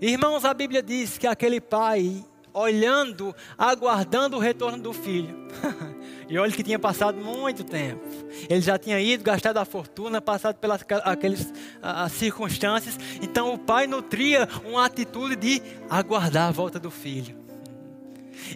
[0.02, 5.48] Irmãos, a Bíblia diz que aquele pai, olhando, aguardando o retorno do filho.
[6.30, 8.02] e olha que tinha passado muito tempo.
[8.50, 11.52] Ele já tinha ido, gastado a fortuna, passado pelas aqueles,
[11.82, 12.98] as circunstâncias.
[13.22, 17.36] Então o pai nutria uma atitude de aguardar a volta do filho.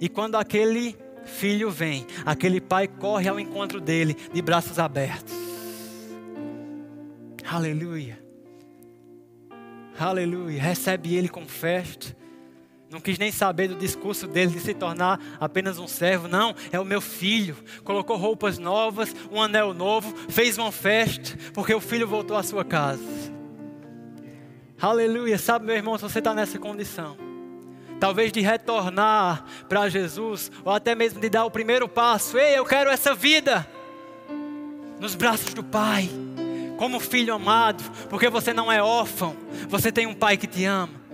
[0.02, 5.34] E quando aquele filho vem, aquele pai corre ao encontro dele de braços abertos.
[7.48, 8.20] Aleluia.
[9.98, 10.62] Aleluia.
[10.62, 12.16] Recebe ele com festa.
[12.90, 16.28] Não quis nem saber do discurso dele de se tornar apenas um servo.
[16.28, 17.58] Não, é o meu filho.
[17.84, 22.64] Colocou roupas novas, um anel novo, fez uma festa, porque o filho voltou à sua
[22.64, 23.04] casa.
[24.80, 25.38] Aleluia.
[25.38, 27.18] Sabe, meu irmão, se você está nessa condição,
[28.00, 32.38] talvez de retornar para Jesus, ou até mesmo de dar o primeiro passo.
[32.38, 33.68] Ei, eu quero essa vida
[35.00, 36.10] nos braços do Pai,
[36.78, 39.36] como filho amado, porque você não é órfão,
[39.68, 41.06] você tem um Pai que te ama.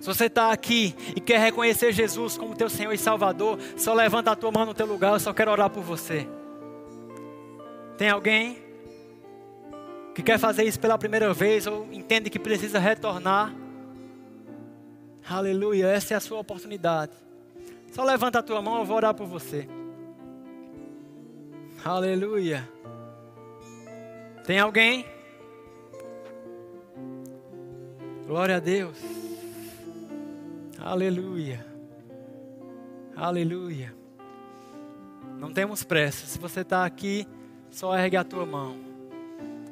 [0.00, 4.30] Se você está aqui e quer reconhecer Jesus como teu Senhor e Salvador, só levanta
[4.30, 6.28] a tua mão no teu lugar, eu só quero orar por você.
[7.96, 8.58] Tem alguém
[10.14, 13.52] que quer fazer isso pela primeira vez ou entende que precisa retornar?
[15.28, 17.12] Aleluia, essa é a sua oportunidade.
[17.90, 19.68] Só levanta a tua mão, eu vou orar por você.
[21.84, 22.68] Aleluia.
[24.44, 25.04] Tem alguém?
[28.26, 28.98] Glória a Deus.
[30.78, 31.66] Aleluia.
[33.16, 33.94] Aleluia.
[35.38, 36.26] Não temos pressa.
[36.26, 37.26] Se você está aqui,
[37.70, 38.76] só ergue a tua mão.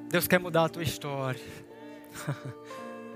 [0.09, 1.41] Deus quer mudar a tua história.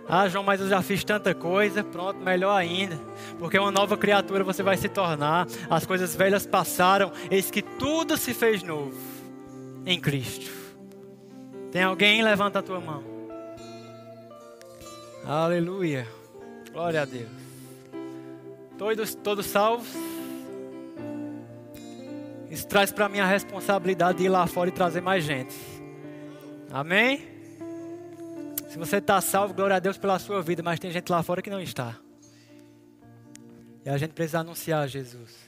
[0.08, 1.84] Ah, João, mas eu já fiz tanta coisa.
[1.84, 2.98] Pronto, melhor ainda.
[3.38, 5.46] Porque uma nova criatura você vai se tornar.
[5.68, 7.12] As coisas velhas passaram.
[7.30, 8.94] Eis que tudo se fez novo
[9.84, 10.50] em Cristo.
[11.70, 12.22] Tem alguém?
[12.22, 13.04] Levanta a tua mão.
[15.26, 16.08] Aleluia.
[16.72, 17.28] Glória a Deus.
[18.78, 19.88] Todos, todos salvos?
[22.50, 25.54] Isso traz para mim a responsabilidade de ir lá fora e trazer mais gente.
[26.70, 27.37] Amém?
[28.68, 31.40] Se você está salvo, glória a Deus pela sua vida, mas tem gente lá fora
[31.40, 31.96] que não está.
[33.84, 35.47] E a gente precisa anunciar Jesus.